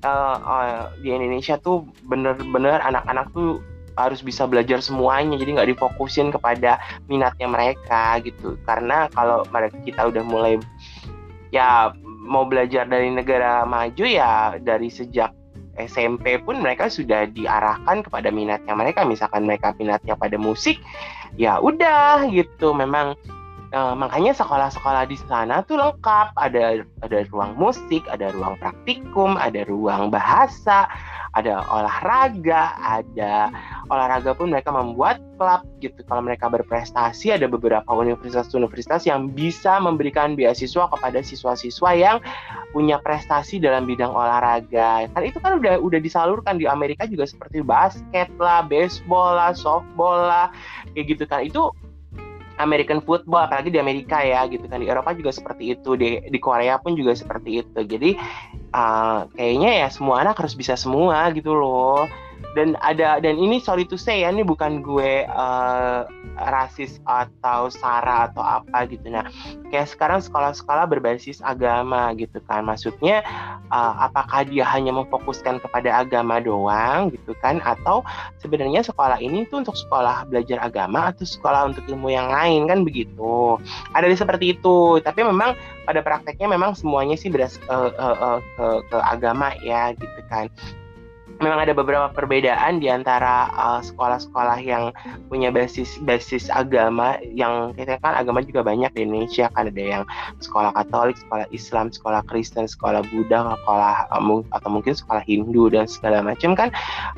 uh, 0.04 0.36
uh, 0.38 0.80
di 1.00 1.10
Indonesia 1.10 1.56
tuh 1.56 1.88
bener-bener 2.04 2.78
anak-anak 2.84 3.32
tuh 3.32 3.64
harus 3.96 4.20
bisa 4.20 4.44
belajar 4.44 4.84
semuanya. 4.84 5.40
Jadi 5.40 5.56
nggak 5.56 5.70
difokusin 5.74 6.28
kepada 6.34 6.76
minatnya 7.08 7.48
mereka 7.48 8.20
gitu. 8.20 8.60
Karena 8.68 9.08
kalau 9.16 9.46
mereka 9.48 9.80
kita 9.82 10.12
udah 10.12 10.22
mulai 10.28 10.60
ya 11.54 11.94
mau 12.24 12.48
belajar 12.48 12.88
dari 12.88 13.12
negara 13.12 13.68
maju 13.68 14.04
ya 14.08 14.56
dari 14.56 14.88
sejak 14.88 15.30
SMP 15.76 16.38
pun 16.40 16.62
mereka 16.62 16.86
sudah 16.88 17.28
diarahkan 17.28 18.06
kepada 18.06 18.32
minatnya 18.32 18.72
mereka. 18.72 19.04
Misalkan 19.04 19.44
mereka 19.44 19.76
minatnya 19.76 20.16
pada 20.16 20.40
musik 20.40 20.80
ya 21.36 21.60
udah 21.60 22.26
gitu. 22.32 22.72
Memang 22.72 23.18
uh, 23.74 23.94
makanya 23.98 24.32
sekolah-sekolah 24.38 25.10
di 25.10 25.18
sana 25.26 25.66
tuh 25.66 25.76
lengkap 25.76 26.32
ada 26.38 26.86
ada 27.02 27.18
ruang 27.28 27.58
musik 27.58 28.06
ada 28.06 28.30
ruang 28.30 28.54
praktikum 28.62 29.34
ada 29.34 29.66
ruang 29.66 30.14
bahasa 30.14 30.86
ada 31.34 31.66
olahraga, 31.66 32.78
ada 32.78 33.50
olahraga 33.90 34.38
pun 34.38 34.54
mereka 34.54 34.70
membuat 34.70 35.18
klub 35.34 35.66
gitu. 35.82 35.98
Kalau 36.06 36.22
mereka 36.22 36.46
berprestasi, 36.46 37.34
ada 37.34 37.50
beberapa 37.50 37.90
universitas-universitas 37.90 39.02
yang 39.10 39.34
bisa 39.34 39.82
memberikan 39.82 40.38
beasiswa 40.38 40.86
kepada 40.94 41.18
siswa-siswa 41.20 41.90
yang 41.98 42.16
punya 42.70 43.02
prestasi 43.02 43.58
dalam 43.58 43.82
bidang 43.82 44.14
olahraga. 44.14 45.10
Kan 45.10 45.22
itu 45.26 45.42
kan 45.42 45.58
udah 45.58 45.82
udah 45.82 45.98
disalurkan 45.98 46.56
di 46.56 46.70
Amerika 46.70 47.04
juga 47.10 47.26
seperti 47.26 47.66
basket 47.66 48.30
lah, 48.38 48.62
baseball 48.62 49.34
lah, 49.34 49.52
softball 49.58 50.30
lah, 50.30 50.46
kayak 50.94 51.18
gitu 51.18 51.24
kan. 51.26 51.42
Itu 51.42 51.74
American 52.58 53.02
football 53.02 53.46
apalagi 53.46 53.70
di 53.74 53.80
Amerika 53.82 54.22
ya 54.22 54.46
gitu 54.46 54.66
kan. 54.70 54.78
Di 54.82 54.88
Eropa 54.90 55.14
juga 55.14 55.30
seperti 55.34 55.74
itu 55.74 55.98
di 55.98 56.22
di 56.22 56.38
Korea 56.38 56.78
pun 56.78 56.94
juga 56.94 57.14
seperti 57.14 57.64
itu. 57.64 57.80
Jadi 57.82 58.10
uh, 58.74 59.26
kayaknya 59.34 59.86
ya 59.86 59.88
semua 59.90 60.22
anak 60.22 60.38
harus 60.38 60.54
bisa 60.54 60.74
semua 60.78 61.30
gitu 61.34 61.54
loh 61.54 62.06
dan 62.54 62.78
ada 62.80 63.18
dan 63.18 63.34
ini 63.34 63.58
sorry 63.58 63.82
to 63.82 63.98
say 63.98 64.22
ya 64.22 64.30
ini 64.30 64.46
bukan 64.46 64.80
gue 64.80 65.26
uh, 65.26 66.06
rasis 66.50 66.98
atau 67.06 67.70
sara 67.70 68.30
atau 68.30 68.42
apa 68.42 68.86
gitu. 68.90 69.10
Nah 69.10 69.26
kayak 69.70 69.90
sekarang 69.90 70.22
sekolah-sekolah 70.22 70.86
berbasis 70.86 71.42
agama 71.42 72.14
gitu 72.14 72.38
kan. 72.46 72.66
Maksudnya 72.66 73.22
uh, 73.70 74.06
apakah 74.06 74.46
dia 74.46 74.62
hanya 74.66 74.94
memfokuskan 74.94 75.58
kepada 75.62 76.02
agama 76.06 76.38
doang 76.38 77.10
gitu 77.10 77.34
kan? 77.42 77.58
Atau 77.62 78.06
sebenarnya 78.38 78.86
sekolah 78.86 79.18
ini 79.18 79.46
tuh 79.50 79.66
untuk 79.66 79.74
sekolah 79.74 80.26
belajar 80.30 80.62
agama 80.62 81.10
atau 81.10 81.26
sekolah 81.26 81.74
untuk 81.74 81.86
ilmu 81.90 82.10
yang 82.10 82.30
lain 82.30 82.70
kan 82.70 82.86
begitu? 82.86 83.58
Ada 83.94 84.06
di 84.06 84.16
seperti 84.18 84.44
itu. 84.58 85.02
Tapi 85.02 85.26
memang 85.26 85.58
pada 85.86 86.00
prakteknya 86.02 86.50
memang 86.50 86.78
semuanya 86.78 87.18
sih 87.18 87.30
beras 87.30 87.58
uh, 87.66 87.90
uh, 87.94 88.16
uh, 88.16 88.38
ke, 88.40 88.66
ke 88.88 88.98
agama 89.02 89.52
ya 89.62 89.92
gitu 89.92 90.22
kan 90.30 90.48
memang 91.42 91.58
ada 91.66 91.72
beberapa 91.74 92.08
perbedaan 92.12 92.78
di 92.78 92.90
antara 92.90 93.50
uh, 93.54 93.80
sekolah-sekolah 93.82 94.58
yang 94.62 94.94
punya 95.26 95.50
basis 95.50 95.98
basis 96.04 96.46
agama 96.52 97.18
yang 97.34 97.74
kita 97.74 97.98
kan 97.98 98.14
agama 98.14 98.42
juga 98.44 98.62
banyak 98.62 98.90
di 98.94 99.06
Indonesia 99.06 99.50
kan 99.54 99.70
ada 99.70 99.82
yang 99.82 100.04
sekolah 100.42 100.70
Katolik, 100.74 101.18
sekolah 101.18 101.46
Islam, 101.50 101.90
sekolah 101.90 102.22
Kristen, 102.30 102.70
sekolah 102.70 103.02
Buddha, 103.10 103.56
sekolah 103.62 103.96
uh, 104.14 104.42
atau 104.54 104.68
mungkin 104.70 104.94
sekolah 104.94 105.22
Hindu 105.26 105.70
dan 105.72 105.90
segala 105.90 106.22
macam 106.22 106.54
kan 106.54 106.70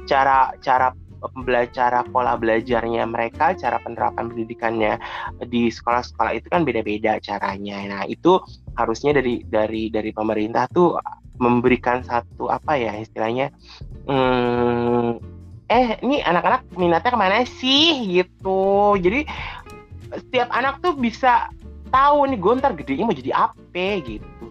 cara 0.08 0.52
cara 0.62 0.92
pembelajaran 1.16 2.12
pola 2.12 2.36
belajarnya 2.36 3.08
mereka, 3.08 3.56
cara 3.56 3.80
penerapan 3.80 4.30
pendidikannya 4.30 5.00
di 5.48 5.72
sekolah-sekolah 5.72 6.36
itu 6.36 6.46
kan 6.52 6.62
beda-beda 6.62 7.18
caranya. 7.18 7.82
Nah, 7.88 8.02
itu 8.06 8.38
harusnya 8.76 9.16
dari 9.16 9.42
dari 9.48 9.88
dari 9.88 10.12
pemerintah 10.12 10.68
tuh 10.68 11.00
memberikan 11.36 12.00
satu 12.04 12.48
apa 12.48 12.76
ya 12.80 12.96
istilahnya 12.96 13.52
hmm, 14.08 15.20
eh 15.66 15.98
ini 16.02 16.22
anak-anak 16.22 16.62
minatnya 16.78 17.10
ke 17.10 17.18
mana 17.18 17.42
sih 17.42 18.06
gitu. 18.06 18.94
Jadi 18.98 19.26
setiap 20.14 20.48
anak 20.54 20.78
tuh 20.78 20.94
bisa 20.94 21.50
tahu 21.90 22.30
nih 22.30 22.38
gue 22.38 22.52
ntar 22.62 22.72
gedenya 22.78 23.04
mau 23.06 23.16
jadi 23.16 23.32
apa 23.34 24.02
gitu. 24.06 24.46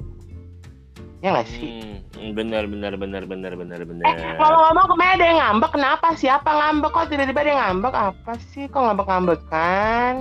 Ya 1.23 1.33
nggak 1.33 1.49
sih? 1.49 2.03
Hmm, 2.15 2.35
benar 2.35 2.67
benar 2.69 2.93
benar 2.99 3.23
benar 3.25 3.53
benar 3.57 3.81
benar. 3.81 4.05
eh 4.05 4.35
ngomong-ngomong 4.37 4.85
ke 4.91 4.95
mana 4.99 5.11
ada 5.17 5.25
yang 5.25 5.39
ngambek 5.41 5.71
kenapa 5.73 6.07
siapa 6.19 6.49
ngambek? 6.51 6.91
Kok 6.91 7.07
tiba-tiba 7.09 7.39
ada 7.41 7.49
yang 7.49 7.61
ngambek? 7.63 7.93
Apa 7.95 8.31
sih? 8.53 8.67
Kok 8.67 8.81
ngambek 8.83 9.07
ngambek 9.07 9.41
kan? 9.49 10.13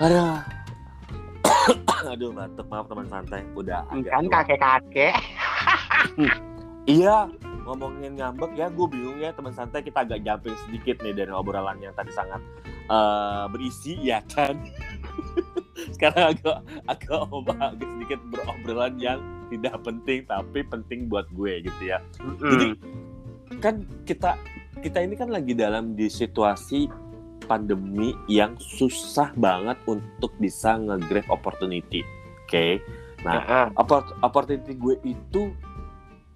Aduh 0.00 0.61
aduh 2.12 2.30
batuk 2.34 2.66
maaf 2.68 2.86
teman 2.90 3.06
santai. 3.08 3.42
Udah 3.54 3.86
kan 3.88 4.24
kakek 4.28 4.58
kakek 4.60 5.14
iya 6.90 7.30
ngomongin 7.62 8.18
ngambek 8.18 8.58
ya 8.58 8.66
gue 8.68 8.86
bingung 8.90 9.18
ya 9.22 9.30
teman 9.32 9.54
santai. 9.54 9.86
Kita 9.86 10.02
agak 10.02 10.20
jumping 10.26 10.56
sedikit 10.66 10.96
nih 11.00 11.14
dari 11.14 11.32
obrolan 11.32 11.78
yang 11.78 11.94
tadi 11.94 12.10
sangat 12.10 12.42
uh, 12.90 13.46
berisi 13.48 13.98
ya 14.02 14.20
kan? 14.30 14.58
Sekarang 15.94 16.36
agak 16.36 16.58
agak 16.90 17.20
agak 17.30 17.88
sedikit 17.98 18.20
berobrolan 18.30 18.94
yang 18.98 19.18
tidak 19.52 19.76
penting 19.84 20.24
tapi 20.24 20.60
penting 20.64 21.06
buat 21.06 21.28
gue 21.36 21.68
gitu 21.68 21.82
ya. 21.84 21.98
Mm. 22.18 22.40
jadi 22.40 22.68
kan 23.60 23.74
kita 24.08 24.30
kita 24.80 24.98
ini 25.04 25.14
kan 25.14 25.28
lagi 25.28 25.52
dalam 25.52 25.92
di 25.94 26.08
situasi 26.08 26.88
pandemi 27.44 28.14
yang 28.30 28.54
susah 28.58 29.34
banget 29.34 29.78
untuk 29.86 30.32
bisa 30.38 30.78
nge-grab 30.78 31.26
opportunity. 31.28 32.06
Oke. 32.46 32.82
Nah, 33.22 33.38
Heeh. 33.38 33.66
oppor- 33.78 34.14
opportunity 34.20 34.74
gue 34.74 34.98
itu 35.06 35.54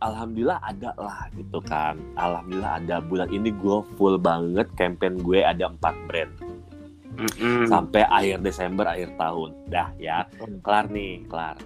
alhamdulillah 0.00 0.60
ada 0.62 0.94
lah 0.96 1.26
gitu 1.34 1.58
kan. 1.64 1.98
Alhamdulillah 2.14 2.78
ada 2.78 2.96
bulan 3.02 3.28
ini 3.32 3.50
gue 3.50 3.78
full 3.98 4.20
banget 4.20 4.68
campaign 4.78 5.18
gue 5.20 5.42
ada 5.42 5.72
empat 5.72 5.94
brand 6.06 6.32
Mm-mm. 7.16 7.66
sampai 7.66 8.04
akhir 8.06 8.44
Desember 8.44 8.86
akhir 8.86 9.16
tahun. 9.16 9.50
Dah 9.66 9.90
ya, 9.96 10.28
kelar 10.62 10.86
nih, 10.92 11.24
kelar. 11.26 11.56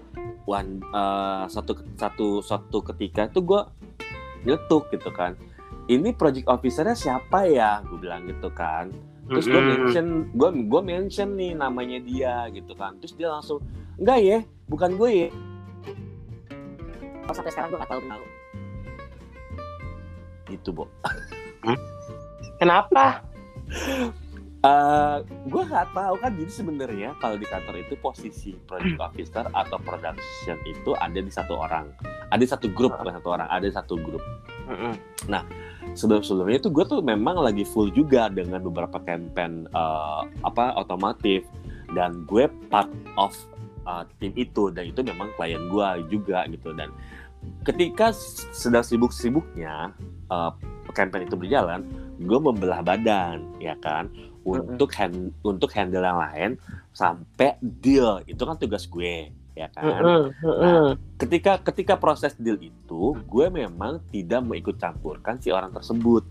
One 0.49 0.81
eh, 0.83 1.45
satu 1.51 1.77
satu 1.99 2.41
satu 2.41 2.79
ketika 2.95 3.29
itu 3.29 3.45
gue 3.45 3.61
nyetuk 4.47 4.89
gitu 4.95 5.11
kan. 5.13 5.37
Ini 5.91 6.15
project 6.15 6.47
officernya 6.47 6.95
siapa 6.95 7.51
ya? 7.51 7.83
Gue 7.83 7.99
bilang 7.99 8.23
gitu 8.31 8.47
kan. 8.55 8.95
Terus 9.31 9.47
gue 9.47 9.63
mention, 9.63 10.07
gue 10.35 10.51
gue 10.67 10.83
mention 10.83 11.29
nih 11.39 11.55
namanya 11.55 11.99
dia 12.03 12.51
gitu 12.51 12.75
kan. 12.75 12.99
Terus 12.99 13.15
dia 13.15 13.31
langsung 13.31 13.63
enggak 13.95 14.19
ya, 14.19 14.39
bukan 14.67 14.99
gue 14.99 15.11
ya. 15.15 15.29
Oh, 17.31 17.35
sampai 17.35 17.55
sekarang 17.55 17.71
gue 17.71 17.79
gak 17.79 17.91
tahu. 17.95 18.27
Gitu, 20.51 20.69
Bo. 20.75 20.91
Kenapa? 22.59 23.23
Eh, 24.61 25.19
gue 25.49 25.63
nggak 25.65 25.97
tahu 25.97 26.21
kan 26.21 26.37
jadi 26.37 26.53
sebenarnya 26.53 27.11
kalau 27.17 27.41
di 27.41 27.49
kantor 27.49 27.81
itu 27.81 27.97
posisi 27.97 28.53
project 28.69 29.01
officer 29.01 29.49
atau 29.57 29.81
production 29.81 30.61
itu 30.69 30.93
ada 31.01 31.17
di 31.17 31.33
satu 31.33 31.57
orang. 31.57 31.89
Ada 32.29 32.57
satu 32.57 32.69
grup 32.69 32.93
bukan 33.01 33.17
satu 33.17 33.29
orang 33.41 33.49
ada 33.49 33.65
satu 33.73 33.97
grup. 33.97 34.21
Mm-mm. 34.69 34.95
sebelum 35.97 36.23
sebelumnya 36.23 36.63
itu 36.63 36.71
gue 36.71 36.85
tuh 36.87 37.01
memang 37.03 37.41
lagi 37.41 37.67
full 37.67 37.91
juga 37.91 38.29
dengan 38.29 38.61
beberapa 38.61 39.01
campaign 39.01 39.65
eh, 39.73 40.23
apa 40.45 40.77
otomotif. 40.77 41.41
Dan 41.97 42.29
gue 42.29 42.45
part 42.69 42.93
of 43.17 43.33
eh, 43.89 44.05
tim 44.21 44.37
itu 44.37 44.69
dan 44.77 44.93
itu 44.93 45.01
memang 45.01 45.33
klien 45.41 45.73
gue 45.73 45.89
juga 46.13 46.45
gitu. 46.53 46.77
Dan 46.77 46.93
ketika 47.65 48.13
sedang 48.53 48.85
sibuk-sibuknya 48.85 49.97
eh, 50.29 50.53
campaign 50.93 51.25
itu 51.25 51.39
berjalan 51.41 51.81
gue 52.21 52.37
membelah 52.37 52.85
badan 52.85 53.41
ya 53.57 53.73
kan 53.81 54.13
untuk 54.41 54.91
hand, 54.97 55.37
untuk 55.45 55.69
handle 55.71 56.01
yang 56.01 56.17
lain 56.17 56.51
sampai 56.91 57.61
deal 57.61 58.25
itu 58.25 58.41
kan 58.41 58.57
tugas 58.57 58.85
gue 58.85 59.29
ya 59.53 59.69
kan. 59.69 60.01
Mm-mm. 60.41 60.97
ketika 61.21 61.61
ketika 61.61 62.01
proses 62.01 62.33
deal 62.35 62.57
itu 62.57 63.13
gue 63.29 63.47
memang 63.53 64.01
tidak 64.09 64.41
mau 64.41 64.57
ikut 64.57 64.81
campurkan 64.81 65.37
si 65.37 65.53
orang 65.53 65.69
tersebut 65.71 66.25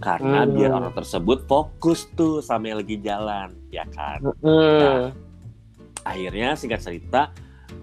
karena 0.00 0.44
Hmm. 0.44 0.52
biar 0.52 0.70
orang 0.72 0.92
tersebut 0.92 1.44
fokus 1.44 2.08
tuh 2.12 2.40
sama 2.40 2.68
yang 2.68 2.80
lagi 2.80 2.96
jalan 3.00 3.52
ya 3.68 3.84
kan 3.88 4.20
Mm-mm. 4.44 5.12
akhirnya 6.02 6.56
singkat 6.56 6.80
cerita 6.80 7.32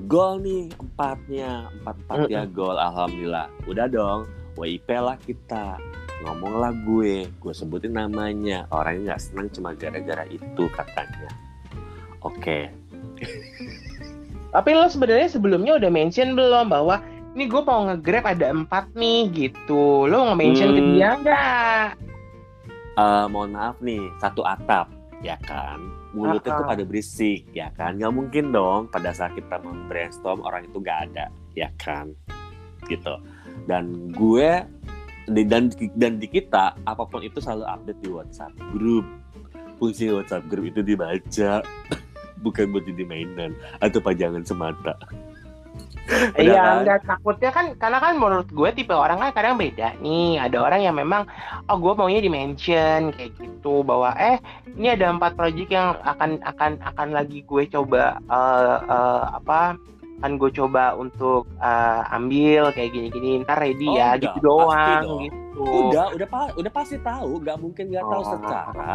gol 0.05 0.41
nih 0.41 0.69
empatnya 0.77 1.69
empat 1.81 1.95
empatnya 2.05 2.41
gol 2.49 2.77
alhamdulillah 2.77 3.47
udah 3.65 3.85
dong 3.89 4.19
WIP 4.57 4.89
lah 4.89 5.17
kita 5.21 5.77
ngomong 6.19 6.53
lah 6.57 6.73
gue 6.73 7.29
gue 7.29 7.53
sebutin 7.53 7.93
namanya 7.93 8.65
orangnya 8.69 9.13
nggak 9.13 9.21
senang 9.21 9.47
cuma 9.53 9.73
gara-gara 9.73 10.25
itu 10.27 10.63
katanya 10.73 11.29
oke 12.21 12.69
Tapi 14.47 14.69
lo 14.73 14.87
sebenarnya 14.87 15.27
sebelumnya 15.27 15.75
udah 15.75 15.91
mention 15.91 16.33
belum 16.33 16.71
bahwa 16.71 17.03
ini 17.35 17.45
gue 17.45 17.61
mau 17.61 17.85
nge-grab 17.85 18.25
ada 18.25 18.49
empat 18.49 18.89
nih 18.95 19.29
gitu. 19.29 20.07
Lo 20.07 20.31
nge-mention 20.31 20.69
ke 20.71 20.81
Hmm. 20.81 20.91
dia 20.95 21.09
nggak? 21.19 21.87
Eh, 22.97 23.25
mohon 23.29 23.53
maaf 23.53 23.77
nih 23.77 24.01
satu 24.17 24.41
atap 24.41 24.89
ya 25.19 25.37
kan 25.45 25.77
mulutnya 26.13 26.49
tuh 26.49 26.61
Ah-ah. 26.61 26.69
pada 26.73 26.83
berisik 26.85 27.45
ya 27.51 27.69
kan 27.73 27.97
nggak 27.97 28.09
mungkin 28.09 28.49
dong 28.49 28.85
pada 28.89 29.13
saat 29.13 29.33
kita 29.33 29.57
brainstorm 29.85 30.41
orang 30.41 30.65
itu 30.65 30.77
nggak 30.77 31.09
ada 31.09 31.25
ya 31.53 31.69
kan 31.77 32.13
gitu 32.85 33.17
dan 33.65 34.13
gue 34.13 34.61
di- 35.27 35.47
dan 35.47 35.67
dan 35.95 36.17
di 36.17 36.27
kita 36.27 36.75
apa 36.83 37.03
pun 37.03 37.19
itu 37.21 37.43
selalu 37.43 37.67
update 37.67 37.99
di 37.99 38.09
WhatsApp 38.09 38.53
grup 38.71 39.05
fungsi 39.77 40.09
WhatsApp 40.09 40.47
grup 40.47 40.65
itu 40.71 40.81
dibaca 40.81 41.61
bukan 42.43 42.65
buat 42.71 42.83
jadi 42.85 43.03
mainan 43.03 43.51
atau 43.79 43.99
pajangan 43.99 44.43
semata 44.45 44.95
Iya, 46.39 46.55
kan? 46.55 46.75
nggak 46.87 46.99
takutnya 47.03 47.51
kan 47.51 47.65
karena 47.75 47.99
kan 47.99 48.15
menurut 48.15 48.47
gue 48.47 48.69
tipe 48.71 48.95
orang 48.95 49.19
kan 49.19 49.35
kadang 49.35 49.59
beda 49.59 49.91
nih. 49.99 50.39
Ada 50.39 50.63
orang 50.63 50.79
yang 50.79 50.95
memang 50.95 51.27
oh 51.67 51.75
gue 51.75 51.93
maunya 51.99 52.23
di 52.23 52.31
mention 52.31 53.11
kayak 53.11 53.35
gitu 53.35 53.83
bahwa 53.83 54.15
eh 54.15 54.39
ini 54.71 54.95
ada 54.95 55.11
empat 55.11 55.35
project 55.35 55.67
yang 55.67 55.99
akan 55.99 56.39
akan 56.47 56.79
akan 56.79 57.07
lagi 57.11 57.43
gue 57.43 57.67
coba 57.67 58.23
eh, 58.23 58.77
eh, 58.87 59.23
apa 59.35 59.75
akan 60.17 60.31
gue 60.35 60.51
coba 60.51 60.93
untuk 60.93 61.45
eh, 61.55 62.01
ambil 62.09 62.69
kayak 62.71 62.89
gini-gini 62.89 63.41
ntar 63.41 63.57
ready 63.57 63.85
Oh, 63.85 63.93
ya 63.93 64.07
udah, 64.09 64.17
gitu 64.19 64.37
doang 64.41 65.03
dong. 65.03 65.21
gitu. 65.23 65.61
udah 65.61 66.05
udah 66.11 66.27
pa- 66.27 66.53
udah 66.53 66.71
pasti 66.71 66.97
tahu 66.99 67.31
nggak 67.39 67.57
mungkin 67.57 67.85
nggak 67.87 68.01
tahu 68.03 68.21
Oh. 68.21 68.29
secara 68.31 68.91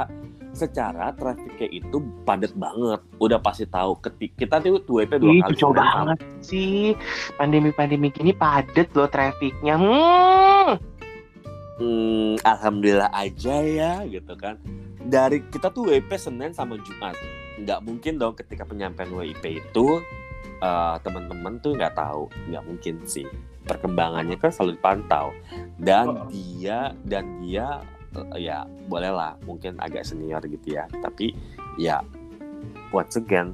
secara 0.52 1.04
trafficnya 1.12 1.68
itu 1.72 1.96
padat 2.22 2.52
banget 2.52 3.00
udah 3.16 3.38
pasti 3.38 3.64
tahu 3.64 3.96
ketik 3.98 4.36
kita 4.36 4.58
tuh 4.58 4.78
dua 4.80 5.02
Ih, 5.02 5.08
kali 5.08 5.40
kacau 5.42 5.70
sebulan 5.70 5.86
banget 5.96 6.18
sih 6.40 6.92
pandemi-pandemi 7.34 8.08
gini 8.08 8.32
padet 8.32 8.90
loh 8.92 9.06
trafficnya. 9.06 9.74
Hmm. 9.74 10.70
Hmm, 11.74 12.36
alhamdulillah 12.42 13.10
aja 13.10 13.56
ya 13.58 13.92
gitu 14.04 14.34
kan 14.34 14.60
dari 15.00 15.42
kita 15.44 15.66
tuh 15.68 15.88
WP 15.88 16.10
Senin 16.14 16.52
sama 16.52 16.78
Jumat 16.78 17.16
nggak 17.54 17.80
mungkin 17.80 18.16
dong 18.16 18.34
ketika 18.34 18.62
penyampaian 18.62 19.10
WIP 19.10 19.44
itu 19.58 19.98
eh, 20.62 20.96
teman-teman 21.02 21.58
tuh 21.58 21.74
nggak 21.74 21.94
tahu 21.94 22.30
nggak 22.48 22.62
mungkin 22.62 22.94
sih 23.04 23.26
perkembangannya 23.62 24.38
kan 24.38 24.50
selalu 24.50 24.78
dipantau 24.78 25.34
dan 25.76 26.06
Oh. 26.08 26.26
dia 26.28 26.94
dan 27.04 27.38
dia 27.38 27.82
eh, 28.14 28.38
ya 28.40 28.62
bolehlah 28.86 29.34
mungkin 29.42 29.74
agak 29.78 30.02
senior 30.02 30.40
gitu 30.42 30.74
ya 30.74 30.86
tapi 31.00 31.34
ya 31.74 31.98
once 32.90 33.16
again 33.16 33.50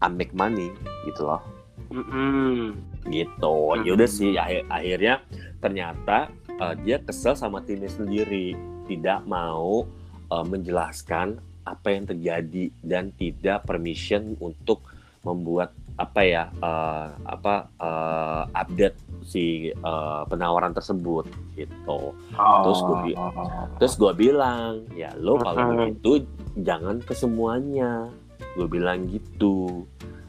I 0.00 0.08
make 0.08 0.32
money 0.32 0.68
gitu 1.04 1.24
loh 1.24 1.40
Mm-mm. 1.88 2.74
gitu 3.06 3.54
Hmm. 3.72 3.84
yaudah 3.84 4.08
sih 4.08 4.34
akhir- 4.34 4.66
akhirnya 4.66 5.20
ternyata 5.58 6.28
uh, 6.56 6.74
dia 6.74 6.98
kesel 6.98 7.34
sama 7.34 7.60
timnya 7.60 7.88
sendiri 7.88 8.52
tidak 8.84 9.24
mau 9.24 9.84
uh, 10.28 10.44
menjelaskan 10.44 11.36
apa 11.64 11.88
yang 11.88 12.04
terjadi 12.04 12.68
dan 12.78 13.08
tidak 13.10 13.64
permission 13.64 14.36
untuk 14.36 14.84
membuat 15.22 15.72
apa 15.94 16.20
ya 16.20 16.44
uh, 16.58 17.06
apa 17.22 17.70
uh, 17.78 18.42
update 18.50 18.98
si 19.22 19.44
uh, 19.80 20.26
penawaran 20.26 20.70
tersebut 20.70 21.24
gitu. 21.54 22.12
Terus 22.34 22.78
gue 22.80 22.96
bi- 23.04 23.16
Oh. 23.16 23.30
terus 23.78 23.94
gue 23.94 24.12
bilang 24.12 24.84
ya 24.92 25.14
lo 25.14 25.38
kalau 25.38 25.54
begitu 25.72 26.26
jangan 26.56 26.98
ke 26.98 27.14
semuanya. 27.14 28.10
Gue 28.52 28.66
bilang 28.66 29.06
gitu. 29.06 29.86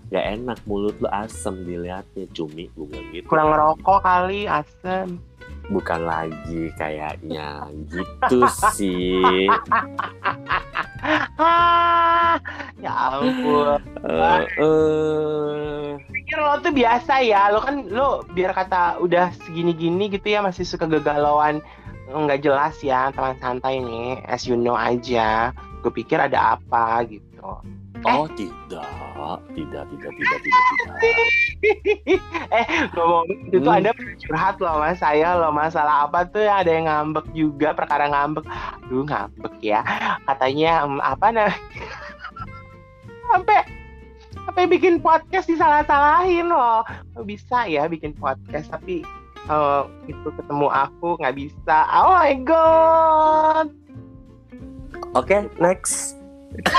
Ya 0.08 0.22
enak 0.24 0.62
mulut 0.64 0.96
lo 1.00 1.10
asem 1.10 1.66
dilihatnya. 1.66 2.30
Cumi 2.32 2.70
gue 2.72 2.86
bilang 2.86 3.10
gitu. 3.12 3.26
Kurang 3.26 3.50
ngerokok 3.52 4.00
kali 4.00 4.46
asem. 4.46 5.18
Bukan 5.66 6.02
lagi 6.06 6.70
kayaknya. 6.76 7.66
Gitu 7.90 8.40
sih. 8.70 9.50
Ya 12.76 12.92
ampun 13.14 13.80
Eh, 14.06 14.44
eh, 14.62 15.98
pikir 16.14 16.38
lo 16.38 16.62
tuh 16.62 16.70
biasa 16.70 17.26
ya 17.26 17.50
lo 17.50 17.66
kan 17.66 17.90
lo 17.90 18.22
biar 18.38 18.54
kata 18.54 19.02
udah 19.02 19.34
segini-gini 19.50 20.14
gitu 20.14 20.30
ya 20.30 20.46
masih 20.46 20.62
suka 20.62 20.86
kegalauan 20.86 21.58
nggak 22.14 22.46
jelas 22.46 22.78
ya 22.86 23.10
teman 23.18 23.34
santai 23.42 23.82
nih 23.82 24.22
as 24.30 24.46
you 24.46 24.54
know 24.54 24.78
aja 24.78 25.50
gue 25.82 25.90
pikir 25.90 26.22
ada 26.22 26.54
apa 26.54 27.02
gitu. 27.10 27.42
Oh 28.06 28.30
tidak 28.38 28.86
tidak 29.58 29.90
tidak 29.90 30.14
tidak 30.14 30.40
tidak 30.46 30.62
tidak. 30.70 30.96
Eh 32.54 32.66
ngomong 32.94 33.26
itu 33.50 33.66
Hmm. 33.66 33.78
ada 33.82 33.90
curhat 34.22 34.62
loh 34.62 34.78
mas 34.86 35.02
saya 35.02 35.34
loh 35.34 35.50
masalah 35.50 36.06
apa 36.06 36.30
tuh 36.30 36.46
ya 36.46 36.62
ada 36.62 36.70
yang 36.70 36.86
ngambek 36.86 37.26
juga 37.34 37.74
perkara 37.74 38.06
ngambek. 38.06 38.46
Aduh 38.86 39.02
ngambek 39.02 39.56
ya 39.66 39.82
katanya 40.30 40.86
apa 41.02 41.26
nah 41.34 41.50
sampai 43.34 43.75
sampai 44.46 44.66
bikin 44.70 45.02
podcast 45.02 45.50
disalah-salahin 45.50 46.48
loh. 46.48 46.86
Bisa 47.26 47.66
ya 47.66 47.90
bikin 47.90 48.14
podcast 48.14 48.70
tapi 48.70 49.02
eh, 49.50 49.82
itu 50.06 50.28
ketemu 50.38 50.68
aku 50.70 51.18
nggak 51.20 51.36
bisa. 51.36 51.78
Oh 51.92 52.14
my 52.16 52.34
god. 52.46 53.68
Oke 55.18 55.50
next. 55.58 56.16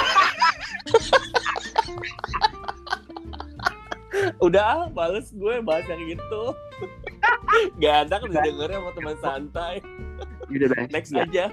Udah 4.40 4.64
ah, 4.64 4.88
males 4.96 5.28
gue 5.36 5.60
bahas 5.60 5.84
yang 5.92 6.00
gitu 6.08 6.56
gak 7.80 8.08
ada 8.08 8.20
kan 8.20 8.28
didengarnya 8.32 8.78
sama 8.80 8.90
teman 8.96 9.16
santai. 9.20 9.74
Udah 10.48 10.68
next 10.92 11.12
Ya. 11.12 11.24
aja 11.24 11.44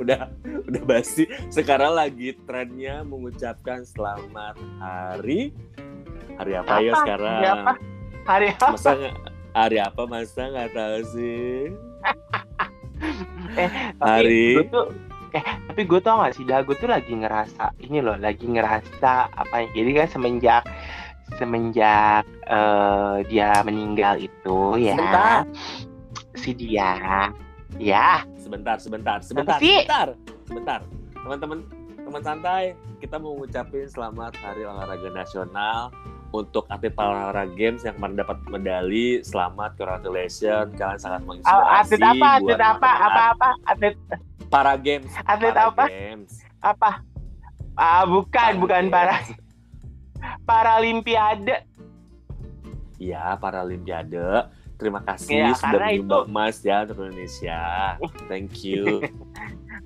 udah 0.00 0.20
udah 0.68 0.82
basi. 0.88 1.28
Sekarang 1.52 1.96
lagi 1.96 2.34
trennya 2.48 3.04
mengucapkan 3.04 3.84
selamat 3.84 4.56
hari 4.80 5.52
hari 6.40 6.52
apa, 6.56 6.80
ya 6.80 6.92
Apa? 6.92 7.00
sekarang? 7.04 7.36
Hari 7.36 7.48
apa? 7.48 7.72
Hari 8.22 8.46
apa? 8.56 8.66
Masa 8.72 8.90
nggak 8.96 9.16
hari 9.52 9.78
apa 9.78 10.02
masa 10.08 10.42
nggak 10.48 10.70
tahu 10.72 10.98
sih? 11.12 11.58
Tapi 13.56 14.00
hari 14.00 14.46
gue 14.56 14.66
tuh 14.72 14.86
eh 15.32 15.44
tapi 15.64 15.88
gue 15.88 16.00
tau 16.04 16.20
gak 16.20 16.36
sih 16.36 16.44
dah 16.44 16.60
gue 16.60 16.76
tuh 16.76 16.92
lagi 16.92 17.08
ngerasa 17.16 17.72
ini 17.80 18.04
loh 18.04 18.20
lagi 18.20 18.44
ngerasa 18.44 19.32
apa 19.32 19.64
ya 19.64 19.68
jadi 19.80 19.90
kan 20.04 20.08
semenjak 20.12 20.64
semenjak 21.40 22.24
eh, 22.52 23.16
dia 23.32 23.64
meninggal 23.64 24.20
itu 24.20 24.76
ya 24.76 25.40
si 26.36 26.52
dia 26.52 27.32
ya 27.80 28.20
sebentar 28.52 28.76
sebentar 28.76 29.18
sebentar 29.24 29.56
sebentar 29.56 30.06
sebentar 30.44 30.80
teman-teman 31.16 31.58
teman 31.98 32.20
santai 32.22 32.64
kita 33.00 33.16
mau 33.16 33.32
ngucapin 33.34 33.88
selamat 33.88 34.36
hari 34.36 34.62
olahraga 34.62 35.08
nasional 35.08 35.88
untuk 36.30 36.68
atlet 36.68 36.92
olahraga 36.94 37.48
games 37.50 37.80
yang 37.80 37.96
kemarin 37.96 38.16
dapat 38.18 38.36
medali 38.46 39.24
selamat 39.24 39.72
congratulations 39.74 40.68
kalian 40.76 41.00
sangat 41.00 41.24
menginspirasi 41.24 41.64
Ah, 41.64 41.80
atlet 41.80 42.02
apa 42.02 42.26
atlet 42.28 42.60
apa 42.60 42.90
teman-teman 42.92 43.00
apa 43.00 43.22
apa 43.24 43.48
atlet 43.64 43.94
para 44.46 44.72
games 44.76 45.08
Atlet 45.24 45.48
para 45.50 45.64
apa? 45.66 45.84
games. 45.88 46.32
apa 46.60 46.90
ah 47.74 48.04
bukan 48.04 48.52
bukan 48.60 48.82
games. 48.84 48.92
para 48.92 49.16
paralimpiade 50.44 51.56
Iya, 52.94 53.34
Paralimpiade. 53.34 54.46
Terima 54.82 55.00
kasih 55.00 55.30
Iya, 55.32 55.54
sudah 55.54 55.78
menyumbang 55.80 56.02
itu- 56.18 56.28
emas 56.28 56.56
ya 56.60 56.76
untuk 56.82 56.96
Indonesia. 57.00 57.60
Thank 58.26 58.52
you. 58.60 58.98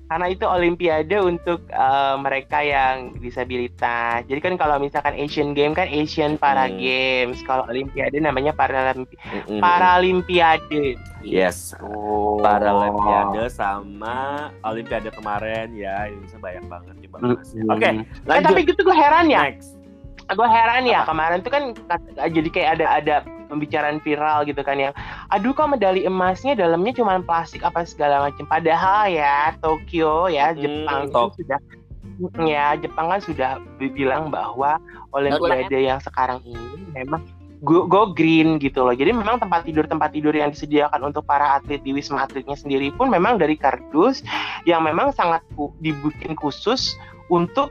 karena 0.07 0.27
itu 0.29 0.43
olimpiade 0.43 1.19
untuk 1.19 1.67
eh, 1.67 2.15
mereka 2.17 2.63
yang 2.63 3.11
disabilitas. 3.17 4.23
Jadi 4.23 4.39
kan 4.39 4.55
kalau 4.55 4.79
misalkan 4.79 5.11
Asian 5.13 5.51
Game 5.51 5.71
kan 5.71 5.85
Asian 5.85 6.35
Para 6.35 6.65
Hmm. 6.65 6.79
Games, 6.79 7.43
kalau 7.43 7.67
olimpiade 7.67 8.15
namanya 8.17 8.51
Paralimpi 8.51 9.19
Mm-mm. 9.21 9.59
Paralimpiade. 9.59 10.95
Yes. 11.21 11.75
Oh. 11.77 12.39
Paralimpiade 12.39 13.49
sama 13.49 14.47
Olimpiade 14.61 15.11
kemarin 15.11 15.73
ya 15.73 16.07
Indonesia 16.07 16.39
banyak 16.39 16.63
banget 16.65 16.95
emasnya. 16.97 17.61
Hmm. 17.61 17.69
Oke, 17.69 17.83
Eh, 17.83 17.95
lanjut. 18.23 18.45
tapi 18.47 18.59
gitu 18.63 18.81
gue 18.81 18.95
heran 18.95 19.27
ya. 19.27 19.41
Next. 19.45 19.75
Gue 20.29 20.43
heran 20.45 20.83
ya 20.83 21.03
Apa? 21.03 21.11
kemarin 21.11 21.39
tuh 21.39 21.51
kan 21.51 21.63
jadi 22.25 22.49
kayak 22.49 22.69
ada 22.73 22.85
ada 22.93 23.15
pembicaraan 23.47 24.03
viral 24.03 24.43
gitu 24.43 24.59
kan 24.61 24.77
yang 24.77 24.93
aduh 25.31 25.51
kok 25.51 25.71
medali 25.71 26.03
emasnya 26.03 26.53
dalamnya 26.53 26.93
cuma 26.95 27.19
plastik 27.23 27.63
apa 27.63 27.83
segala 27.83 28.27
macam. 28.27 28.45
Padahal 28.45 29.09
ya 29.09 29.55
Tokyo 29.59 30.27
ya 30.27 30.51
Hmm, 30.53 30.59
Jepang 30.59 31.01
itu 31.07 31.13
Tok- 31.15 31.35
sudah 31.39 31.59
ya 32.45 32.73
Jepang 32.77 33.07
kan 33.09 33.19
sudah 33.21 33.51
bilang 33.79 34.29
bahwa 34.29 34.77
olimpiade 35.13 35.85
yang 35.85 36.01
sekarang 36.01 36.41
ini 36.43 36.57
memang 36.93 37.21
go, 37.61 37.85
go 37.85 38.13
green 38.13 38.57
gitu 38.57 38.85
loh. 38.85 38.93
Jadi 38.93 39.13
memang 39.13 39.41
tempat 39.41 39.65
tidur 39.65 39.85
tempat 39.85 40.13
tidur 40.13 40.33
yang 40.33 40.53
disediakan 40.53 41.09
untuk 41.09 41.25
para 41.25 41.57
atlet 41.57 41.81
di 41.81 41.93
wisma 41.93 42.25
atletnya 42.25 42.57
sendiri 42.57 42.93
pun 42.93 43.09
memang 43.09 43.37
dari 43.37 43.57
kardus 43.57 44.21
yang 44.65 44.81
memang 44.85 45.13
sangat 45.13 45.41
ku- 45.53 45.73
dibikin 45.81 46.33
khusus 46.37 46.97
untuk 47.27 47.69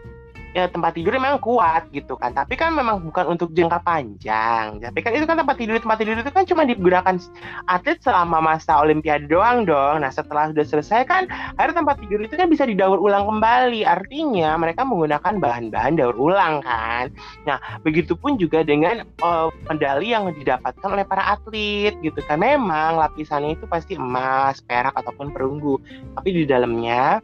ya 0.57 0.73
tempat 0.73 0.97
tidur 0.97 1.12
memang 1.21 1.37
kuat 1.37 1.92
gitu 1.92 2.16
kan. 2.16 2.33
Tapi 2.33 2.57
kan 2.57 2.73
memang 2.73 3.05
bukan 3.05 3.37
untuk 3.37 3.53
jangka 3.53 3.85
panjang. 3.85 4.81
Tapi 4.81 4.99
kan 5.05 5.12
itu 5.12 5.29
kan 5.29 5.37
tempat 5.37 5.57
tidur 5.61 5.77
tempat 5.77 6.01
tidur 6.01 6.16
itu 6.16 6.33
kan 6.33 6.49
cuma 6.49 6.64
digunakan 6.64 7.21
atlet 7.69 8.01
selama 8.01 8.40
masa 8.40 8.81
olimpiade 8.81 9.29
doang 9.29 9.69
dong. 9.69 10.01
Nah 10.01 10.09
setelah 10.09 10.49
sudah 10.49 10.64
selesai 10.64 11.05
kan 11.05 11.29
akhirnya 11.61 11.85
tempat 11.85 11.97
tidur 12.01 12.25
itu 12.25 12.35
kan 12.40 12.49
bisa 12.49 12.64
didaur 12.64 12.97
ulang 12.97 13.29
kembali. 13.29 13.85
Artinya 13.85 14.57
mereka 14.57 14.88
menggunakan 14.88 15.37
bahan-bahan 15.37 16.01
daur 16.01 16.16
ulang 16.16 16.64
kan. 16.64 17.12
Nah 17.45 17.61
begitupun 17.85 18.40
juga 18.40 18.64
dengan 18.64 19.05
eh, 19.05 19.49
medali 19.69 20.16
yang 20.16 20.33
didapatkan 20.33 20.88
oleh 20.88 21.05
para 21.05 21.37
atlet 21.37 21.92
gitu 22.01 22.25
kan. 22.25 22.40
Memang 22.40 22.97
lapisannya 22.97 23.61
itu 23.61 23.69
pasti 23.69 24.01
emas 24.01 24.64
perak 24.64 24.97
ataupun 24.97 25.37
perunggu. 25.37 25.77
Tapi 26.16 26.29
di 26.33 26.45
dalamnya 26.49 27.21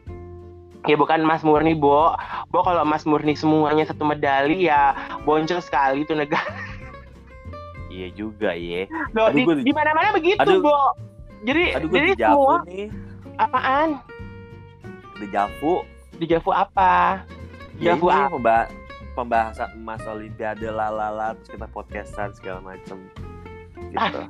ya 0.83 0.95
bukan 0.95 1.21
emas 1.21 1.41
murni 1.41 1.73
Bo 1.73 2.15
Bo 2.49 2.61
kalau 2.61 2.83
emas 2.83 3.03
murni 3.03 3.33
semuanya 3.33 3.85
satu 3.85 4.03
medali 4.03 4.67
ya 4.67 4.93
bonceng 5.21 5.59
sekali 5.59 6.03
tuh 6.03 6.17
negara 6.17 6.43
Iya 7.87 8.09
juga 8.11 8.51
ya. 8.53 8.89
Loh, 9.13 9.29
Aduh, 9.29 9.37
di, 9.37 9.43
gua- 9.45 9.61
di 9.61 9.69
mana-mana 9.71 10.09
begitu 10.11 10.41
Aduh. 10.41 10.61
Bo 10.61 10.77
jadi 11.43 11.77
Aduh 11.77 11.87
gue 11.87 11.99
jadi 11.99 12.11
semua 12.17 12.57
nih. 12.65 12.89
apaan 13.37 13.89
Di 15.15 15.27
Javu. 15.29 15.85
di 16.15 16.25
Javu 16.25 16.51
apa 16.51 17.21
Ya 17.77 17.93
Javu 17.93 18.09
apa 18.09 18.33
pemba- 18.33 18.71
pembahasan 19.13 19.77
emas 19.77 20.01
Olimpiade 20.03 20.65
lalala 20.67 21.37
terus 21.37 21.53
kita 21.53 21.69
podcastan 21.69 22.33
segala 22.33 22.65
macem. 22.65 22.97
Gitu. 23.93 24.21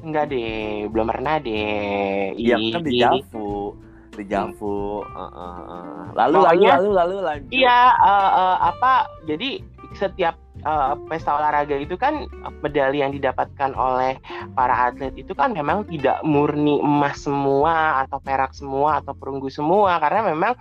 enggak 0.00 0.30
deh 0.30 0.86
belum 0.86 1.10
pernah 1.10 1.36
deh 1.36 2.30
Iya 2.32 2.56
kan 2.70 2.80
di. 2.80 2.94
Javu, 2.96 3.74
di 4.10 4.24
Javu. 4.26 5.00
uh, 5.00 5.20
uh, 5.22 5.60
uh. 5.62 6.02
Lalu 6.14 6.38
Pokoknya- 6.42 6.76
lalu 6.76 6.90
lalu 6.90 6.90
lalu 6.92 7.16
lanjut. 7.22 7.50
Iya, 7.54 7.80
eh, 7.94 8.30
eh, 8.36 8.56
apa? 8.66 8.92
Jadi 9.24 9.50
setiap 9.94 10.34
eh, 10.62 10.92
pesta 11.08 11.36
olahraga 11.36 11.76
itu 11.76 11.96
kan 11.96 12.28
medali 12.60 13.00
yang 13.00 13.12
didapatkan 13.12 13.72
oleh 13.74 14.20
para 14.52 14.92
atlet 14.92 15.14
itu 15.16 15.32
kan 15.32 15.52
memang 15.56 15.88
tidak 15.88 16.20
murni 16.22 16.80
emas 16.80 17.24
semua 17.24 18.04
atau 18.04 18.18
perak 18.20 18.52
semua 18.52 19.00
atau 19.00 19.12
perunggu 19.16 19.48
semua. 19.48 19.96
Karena 19.98 20.30
memang 20.32 20.52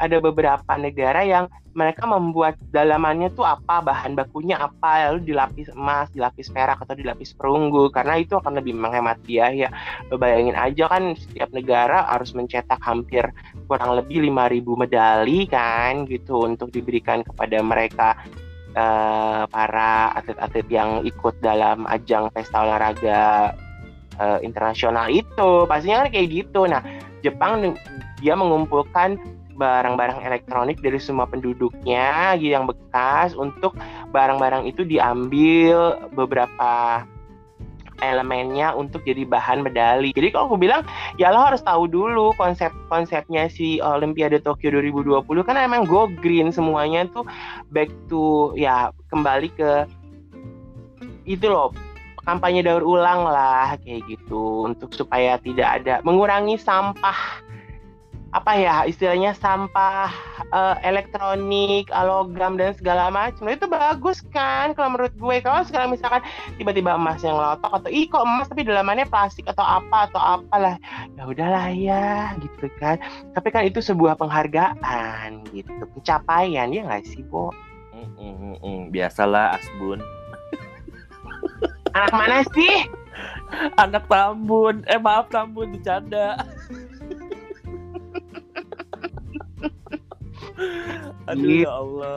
ada 0.00 0.18
beberapa 0.18 0.72
negara 0.80 1.22
yang 1.22 1.46
mereka 1.72 2.04
membuat 2.04 2.60
dalamannya 2.68 3.32
tuh 3.32 3.48
apa 3.48 3.80
bahan 3.80 4.12
bakunya 4.12 4.60
apa 4.60 5.08
lalu 5.08 5.32
dilapis 5.32 5.72
emas, 5.72 6.12
dilapis 6.12 6.52
perak 6.52 6.84
atau 6.84 6.92
dilapis 6.92 7.32
perunggu. 7.32 7.88
Karena 7.88 8.20
itu 8.20 8.36
akan 8.36 8.60
lebih 8.60 8.76
menghemat 8.76 9.20
biaya. 9.24 9.72
Bayangin 10.12 10.56
aja 10.56 10.84
kan 10.88 11.16
setiap 11.16 11.48
negara 11.52 12.08
harus 12.12 12.36
mencetak 12.36 12.80
hampir 12.84 13.24
kurang 13.68 13.96
lebih 13.96 14.20
5.000 14.28 14.82
medali 14.82 15.48
kan 15.48 16.04
gitu 16.04 16.44
untuk 16.44 16.68
diberikan 16.68 17.24
kepada 17.24 17.58
mereka 17.64 18.20
eh, 18.72 19.42
para 19.48 20.12
atlet-atlet 20.16 20.66
yang 20.68 20.90
ikut 21.04 21.38
dalam 21.44 21.84
ajang 21.88 22.32
pesta 22.32 22.64
olahraga 22.64 23.52
eh, 24.18 24.38
internasional 24.42 25.08
itu. 25.12 25.64
Pastinya 25.68 26.06
kan 26.06 26.08
kayak 26.12 26.28
gitu. 26.32 26.66
Nah 26.66 26.82
Jepang 27.22 27.76
dia 28.18 28.34
mengumpulkan 28.34 29.18
barang-barang 29.52 30.24
elektronik 30.24 30.80
dari 30.80 30.96
semua 30.96 31.28
penduduknya 31.28 32.34
yang 32.40 32.64
bekas 32.64 33.36
untuk 33.36 33.76
barang-barang 34.10 34.64
itu 34.66 34.82
diambil 34.82 36.00
beberapa 36.16 37.04
elemennya 38.02 38.74
untuk 38.74 39.06
jadi 39.06 39.22
bahan 39.22 39.62
medali. 39.62 40.10
Jadi 40.10 40.34
kalau 40.34 40.50
aku 40.50 40.58
bilang 40.58 40.82
ya 41.16 41.30
lo 41.30 41.40
harus 41.46 41.62
tahu 41.62 41.86
dulu 41.86 42.34
konsep-konsepnya 42.34 43.46
si 43.46 43.78
Olimpiade 43.78 44.42
Tokyo 44.42 44.74
2020 44.82 45.24
kan 45.46 45.54
emang 45.54 45.86
go 45.86 46.10
green 46.10 46.50
semuanya 46.50 47.06
tuh 47.14 47.22
back 47.70 47.88
to 48.10 48.50
ya 48.58 48.90
kembali 49.14 49.48
ke 49.54 49.86
itu 51.22 51.46
loh 51.46 51.70
kampanye 52.22 52.62
daur 52.62 52.82
ulang 52.82 53.26
lah 53.26 53.74
kayak 53.82 54.06
gitu 54.06 54.66
untuk 54.66 54.94
supaya 54.94 55.38
tidak 55.42 55.82
ada 55.82 55.94
mengurangi 56.06 56.54
sampah 56.58 57.42
apa 58.32 58.56
ya 58.56 58.88
istilahnya 58.88 59.36
sampah 59.36 60.08
eh, 60.48 60.76
elektronik, 60.88 61.92
logam 61.92 62.56
dan 62.56 62.72
segala 62.72 63.12
macam. 63.12 63.44
Nah, 63.44 63.54
itu 63.54 63.68
bagus 63.68 64.24
kan 64.32 64.72
kalau 64.72 64.96
menurut 64.96 65.12
gue. 65.20 65.36
Kalau 65.44 65.60
sekarang 65.68 65.92
misalkan 65.92 66.24
tiba-tiba 66.56 66.96
emas 66.96 67.20
yang 67.20 67.36
lotok 67.36 67.72
atau 67.76 67.92
ih 67.92 68.08
kok 68.08 68.24
emas 68.24 68.48
tapi 68.48 68.64
dalamannya 68.64 69.04
plastik 69.04 69.44
atau 69.44 69.60
apa 69.60 70.08
atau 70.08 70.20
apalah 70.20 70.80
ya 71.12 71.22
udahlah 71.28 71.66
ya 71.76 72.32
gitu 72.40 72.72
kan. 72.80 72.96
Tapi 73.36 73.48
kan 73.52 73.68
itu 73.68 73.84
sebuah 73.84 74.16
penghargaan 74.16 75.44
gitu, 75.52 75.84
pencapaian 75.92 76.72
ya 76.72 76.88
nggak 76.88 77.04
sih, 77.04 77.20
Bo? 77.28 77.52
Mm, 77.92 78.16
mm, 78.16 78.56
mm. 78.64 78.80
Biasalah 78.88 79.60
Asbun. 79.60 80.00
Anak 81.92 82.12
mana 82.16 82.40
sih? 82.56 82.88
Anak 83.76 84.08
Tambun. 84.08 84.80
Eh 84.88 84.96
maaf 84.96 85.28
Tambun 85.28 85.76
bercanda. 85.76 86.40
Aduh 91.30 91.42
Gitu. 91.42 91.62
ya 91.64 91.70
Allah. 91.72 92.16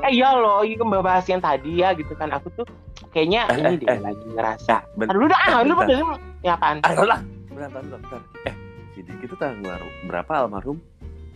Eh 0.00 0.10
iya 0.14 0.28
loh, 0.32 0.62
ini 0.62 0.78
membahas 0.78 1.26
yang 1.26 1.42
tadi 1.42 1.82
ya 1.82 1.92
gitu 1.92 2.14
kan. 2.14 2.30
Aku 2.32 2.48
tuh 2.54 2.64
kayaknya 3.10 3.50
Eh, 3.50 3.56
ini 3.58 3.74
eh, 3.74 3.78
deh 3.78 3.88
eh. 3.90 3.98
lagi 4.00 4.26
ngerasa. 4.30 4.74
Ben- 4.94 5.10
Aduh 5.10 5.26
udah, 5.26 5.38
ah, 5.42 5.60
lu 5.60 5.74
bentar. 5.74 5.86
udah 5.86 5.98
ya 6.40 6.52
apaan? 6.54 6.78
Ah, 6.80 6.92
lah. 6.96 7.20
Bentar, 7.50 7.68
bentar, 7.76 7.98
bentar. 7.98 8.20
Eh, 8.46 8.54
si 8.92 9.02
Diki 9.02 9.26
itu 9.26 9.36
tanggal 9.36 9.76
berapa 10.06 10.32
almarhum? 10.38 10.78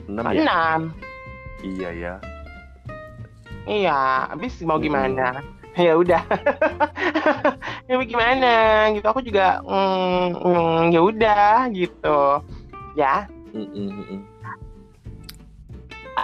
6 0.07 0.21
ya? 0.31 0.41
Enam. 0.41 0.81
Iya 1.61 1.89
ya. 1.93 2.15
Iya, 3.65 3.99
habis 4.31 4.61
mau 4.63 4.77
Hmm. 4.77 4.85
gimana? 4.85 5.29
Ya 5.75 5.99
udah. 5.99 6.23
ya 7.91 7.99
gimana 7.99 8.53
gitu. 8.95 9.07
Aku 9.11 9.19
juga 9.19 9.59
mm, 9.67 10.39
mm, 10.39 10.81
ya 10.95 11.01
udah 11.03 11.67
gitu. 11.75 12.21
Ya. 12.95 13.27
Mm, 13.51 13.67
mm. 13.91 14.21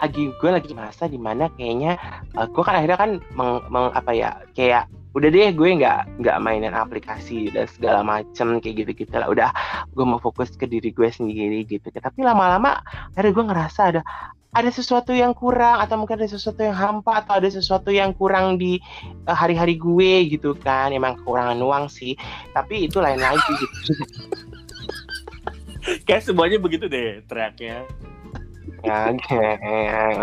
Lagi 0.01 0.33
gue 0.33 0.51
lagi 0.51 0.73
masa 0.73 1.05
di 1.07 1.21
mana 1.21 1.53
kayaknya 1.55 2.01
uh, 2.35 2.49
gue 2.49 2.63
kan 2.65 2.81
akhirnya 2.81 2.99
kan 2.99 3.11
meng, 3.37 3.61
meng- 3.69 3.93
apa 3.93 4.11
ya 4.17 4.41
kayak 4.57 4.89
udah 5.11 5.27
deh 5.27 5.51
gue 5.51 5.69
nggak 5.83 6.23
nggak 6.23 6.39
mainin 6.39 6.71
aplikasi 6.71 7.51
dan 7.51 7.67
segala 7.67 8.07
macem 8.07 8.63
kayak 8.63 8.87
gitu 8.87 9.05
gitu 9.05 9.15
lah. 9.19 9.27
Udah 9.27 9.51
gue 9.91 10.07
mau 10.07 10.23
fokus 10.23 10.55
ke 10.55 10.71
diri 10.71 10.95
gue 10.95 11.11
sendiri 11.11 11.67
gitu. 11.67 11.91
Tapi 11.91 12.23
lama-lama 12.23 12.79
akhirnya 13.13 13.33
gue 13.35 13.45
ngerasa 13.51 13.81
ada 13.91 14.03
ada 14.51 14.71
sesuatu 14.71 15.15
yang 15.15 15.31
kurang 15.31 15.79
atau 15.79 15.95
mungkin 15.99 16.19
ada 16.19 16.31
sesuatu 16.31 16.63
yang 16.63 16.75
hampa 16.75 17.23
atau 17.23 17.39
ada 17.39 17.47
sesuatu 17.47 17.95
yang 17.95 18.11
kurang 18.15 18.59
di 18.59 18.83
uh, 19.27 19.35
hari-hari 19.35 19.75
gue 19.75 20.31
gitu 20.31 20.55
kan. 20.55 20.95
Emang 20.95 21.19
kekurangan 21.19 21.59
uang 21.59 21.91
sih 21.91 22.15
tapi 22.55 22.87
itu 22.87 23.03
lain 23.03 23.19
lagi 23.19 23.53
gitu. 23.59 23.93
Kayak 26.07 26.23
semuanya 26.23 26.59
begitu 26.63 26.87
deh 26.87 27.19
tracknya. 27.27 27.83
Ya. 28.85 29.15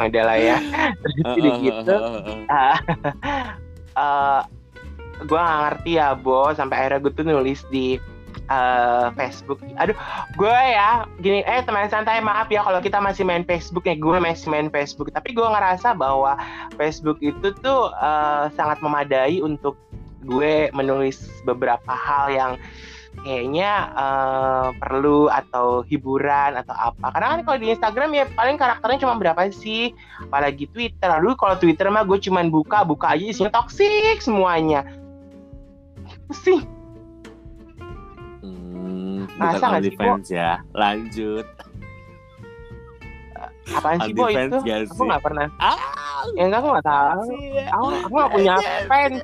Udah 0.07 0.23
lah 0.23 0.37
ya 0.37 0.57
terus 1.35 1.57
gitu 1.61 1.95
eh 3.97 4.39
gue 5.25 5.39
gak 5.39 5.59
ngerti 5.65 5.91
ya 5.97 6.13
Bo. 6.13 6.53
Sampai 6.53 6.77
akhirnya 6.77 7.01
gue 7.01 7.13
tuh 7.13 7.25
nulis 7.25 7.65
di 7.73 7.97
eh, 8.49 9.07
Facebook. 9.17 9.57
Aduh 9.81 9.97
gue 10.37 10.53
ya 10.53 11.09
gini 11.17 11.41
eh 11.41 11.65
teman 11.65 11.89
santai 11.89 12.21
maaf 12.21 12.53
ya 12.53 12.61
kalau 12.61 12.77
kita 12.77 13.01
masih 13.01 13.25
main 13.25 13.41
Facebook. 13.41 13.89
Ya 13.89 13.97
gue 13.97 14.17
masih 14.21 14.47
main 14.53 14.69
Facebook. 14.69 15.09
Tapi 15.09 15.33
gue 15.33 15.47
ngerasa 15.47 15.97
bahwa 15.97 16.37
Facebook 16.77 17.17
itu 17.25 17.49
tuh 17.65 17.89
eh, 17.97 18.45
sangat 18.53 18.77
memadai 18.85 19.41
untuk 19.41 19.73
gue 20.27 20.69
menulis 20.75 21.23
beberapa 21.47 21.93
hal 21.93 22.29
yang 22.29 22.51
kayaknya 23.21 23.71
eh, 23.93 24.67
perlu 24.77 25.29
atau 25.29 25.81
hiburan 25.85 26.57
atau 26.57 26.75
apa. 26.75 27.13
Karena 27.13 27.27
kan 27.37 27.39
kalau 27.45 27.57
di 27.61 27.67
Instagram 27.73 28.09
ya 28.13 28.25
paling 28.33 28.57
karakternya 28.57 29.03
cuma 29.07 29.17
berapa 29.17 29.41
sih? 29.49 29.93
Apalagi 30.29 30.69
Twitter. 30.71 31.09
Aduh 31.09 31.33
kalau 31.37 31.57
Twitter 31.57 31.89
mah 31.89 32.05
gue 32.05 32.19
cuman 32.21 32.49
buka 32.53 32.85
buka 32.85 33.17
aja 33.17 33.25
isinya 33.25 33.51
toksik 33.53 34.21
semuanya. 34.21 34.85
Itu 36.07 36.33
sih 36.33 36.59
Hmm, 38.41 39.25
Masa 39.35 39.57
bukan 39.57 39.67
nggak 39.67 39.81
sih, 39.83 39.93
OnlyFans 39.97 40.27
ya. 40.31 40.51
Lanjut. 40.73 41.47
apaan 43.67 43.99
sih 43.99 44.15
boy 44.15 44.31
itu? 44.31 44.57
Gak 44.63 44.87
aku 44.95 45.03
nggak 45.03 45.23
pernah. 45.27 45.47
Ah, 45.59 45.75
ya 46.39 46.47
enggak 46.47 46.63
aku 46.63 46.69
nggak 46.71 46.87
tahu. 46.87 47.21
aku 47.67 47.85
aku 48.07 48.13
nggak 48.15 48.31
punya 48.31 48.55
fans 48.87 49.19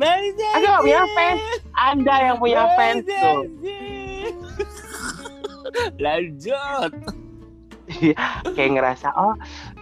aku 0.00 0.64
nggak 0.64 0.82
punya 0.84 1.04
fans. 1.16 1.42
Anda 1.76 2.14
yang 2.30 2.36
punya 2.40 2.62
fans 2.76 3.04
tuh. 3.04 3.40
Lanjut. 6.04 6.92
kayak 8.54 8.70
ngerasa 8.78 9.10
oh 9.18 9.34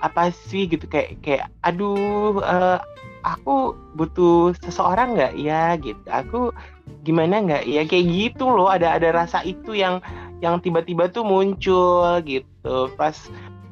apa 0.03 0.33
sih? 0.33 0.67
Gitu 0.67 0.89
kayak 0.89 1.21
kayak 1.21 1.47
aduh 1.63 2.41
eh, 2.41 2.79
aku 3.23 3.77
butuh 3.95 4.57
seseorang 4.65 5.15
nggak 5.15 5.35
ya? 5.39 5.77
Gitu. 5.79 6.03
Aku 6.09 6.51
gimana 7.05 7.45
nggak 7.45 7.65
ya? 7.69 7.85
Kayak 7.85 8.07
gitu 8.11 8.49
loh 8.49 8.73
ada 8.73 8.97
ada 8.97 9.13
rasa 9.13 9.45
itu 9.45 9.77
yang 9.77 10.01
yang 10.43 10.59
tiba-tiba 10.59 11.11
tuh 11.13 11.23
muncul 11.23 12.19
gitu. 12.25 12.91
Pas 12.97 13.15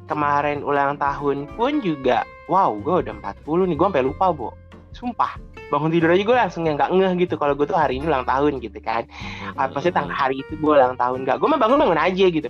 kemarin 0.07 0.63
ulang 0.63 0.95
tahun 0.95 1.45
pun 1.59 1.83
juga 1.83 2.23
wow 2.47 2.71
gue 2.79 3.05
udah 3.05 3.13
40 3.43 3.69
nih 3.69 3.75
gue 3.75 3.87
sampai 3.91 4.03
lupa 4.07 4.25
bu 4.31 4.49
sumpah 4.95 5.35
bangun 5.67 5.91
tidur 5.91 6.09
aja 6.11 6.23
gue 6.23 6.37
langsung 6.37 6.63
yang 6.63 6.79
nggak 6.79 6.91
ngeh 6.95 7.13
gitu. 7.27 7.35
Kalau 7.35 7.53
gue 7.53 7.67
tuh 7.67 7.77
hari 7.77 7.99
ini 7.99 8.07
ulang 8.07 8.27
tahun 8.27 8.63
gitu 8.63 8.79
kan. 8.79 9.03
Ah, 9.59 9.67
maksudnya 9.67 10.03
tanggal 10.03 10.15
hari 10.15 10.39
itu 10.39 10.53
gue 10.55 10.73
ulang 10.73 10.95
tahun. 10.95 11.27
Nggak 11.27 11.37
gue 11.39 11.47
mah 11.47 11.59
bangun 11.59 11.79
bangun 11.83 11.99
aja 11.99 12.25
gitu. 12.31 12.49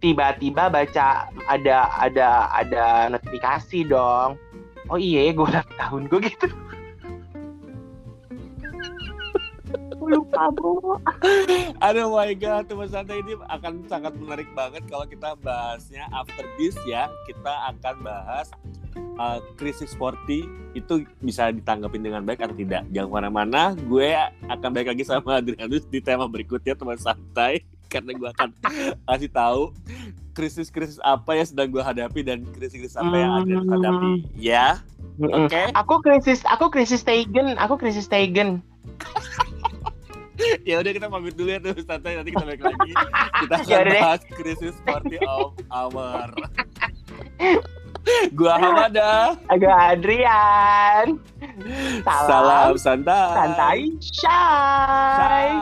Tiba-tiba 0.00 0.68
baca 0.68 1.06
ada 1.48 1.76
ada 1.96 2.28
ada 2.52 2.84
notifikasi 3.12 3.78
dong. 3.88 4.36
Oh 4.92 5.00
iya 5.00 5.32
gue 5.32 5.44
ulang 5.44 5.70
tahun 5.76 6.02
gue 6.08 6.20
gitu. 6.28 6.48
Lupa 10.04 10.52
bu 10.52 11.00
Aduh 11.80 12.12
my 12.12 12.36
god, 12.36 12.68
teman 12.68 12.92
santai 12.92 13.24
ini 13.24 13.40
akan 13.48 13.88
sangat 13.88 14.12
menarik 14.20 14.48
banget 14.52 14.84
kalau 14.84 15.08
kita 15.08 15.32
bahasnya 15.40 16.04
after 16.12 16.44
this 16.60 16.76
ya. 16.84 17.08
Kita 17.24 17.72
akan 17.72 18.04
bahas 18.04 18.52
uh, 19.16 19.38
krisis 19.54 19.92
sporty 19.92 20.46
itu 20.74 21.06
bisa 21.22 21.50
ditanggapin 21.54 22.02
dengan 22.02 22.26
baik 22.26 22.42
atau 22.42 22.56
tidak. 22.56 22.82
Jangan 22.90 23.08
ke 23.10 23.14
mana-mana, 23.14 23.62
gue 23.86 24.10
akan 24.50 24.68
balik 24.74 24.90
lagi 24.94 25.04
sama 25.06 25.38
Adrianus 25.38 25.86
di 25.86 26.02
tema 26.02 26.26
berikutnya 26.26 26.74
teman 26.74 26.98
santai. 26.98 27.62
Karena 27.92 28.10
gue 28.10 28.28
akan 28.28 28.48
kasih 29.10 29.30
tahu 29.30 29.70
krisis-krisis 30.34 30.98
apa 30.98 31.38
yang 31.38 31.46
sedang 31.46 31.70
gue 31.70 31.78
hadapi 31.78 32.20
dan 32.26 32.42
krisis-krisis 32.50 32.98
apa 32.98 33.14
yang 33.14 33.30
Adrianus 33.38 33.70
hadapi. 33.70 34.10
Ya, 34.34 34.82
Mm-mm. 35.14 35.46
oke? 35.46 35.62
aku 35.78 35.94
krisis 36.02 36.42
aku 36.42 36.74
krisis 36.74 37.06
Taken 37.06 37.54
aku 37.54 37.78
krisis 37.78 38.10
Taken 38.10 38.58
ya 40.68 40.82
udah 40.82 40.90
kita 40.90 41.06
pamit 41.06 41.38
dulu 41.38 41.54
ya 41.54 41.62
tuh 41.62 41.78
santai 41.86 42.18
nanti 42.18 42.34
kita 42.34 42.42
balik 42.42 42.62
lagi 42.66 42.90
kita 43.46 43.54
akan 43.62 43.70
Yaudah 43.70 43.86
deh. 43.94 44.02
bahas 44.02 44.22
krisis 44.26 44.74
sporty 44.82 45.16
of 45.22 45.54
our 45.70 46.34
Gua 48.36 48.54
Hamada. 48.60 49.36
Gua 49.60 49.76
Adrian. 49.96 51.18
Salam, 52.04 52.28
Salam 52.28 52.76
santai. 52.76 53.32
Santai. 53.32 53.78
Shy. 54.00 55.54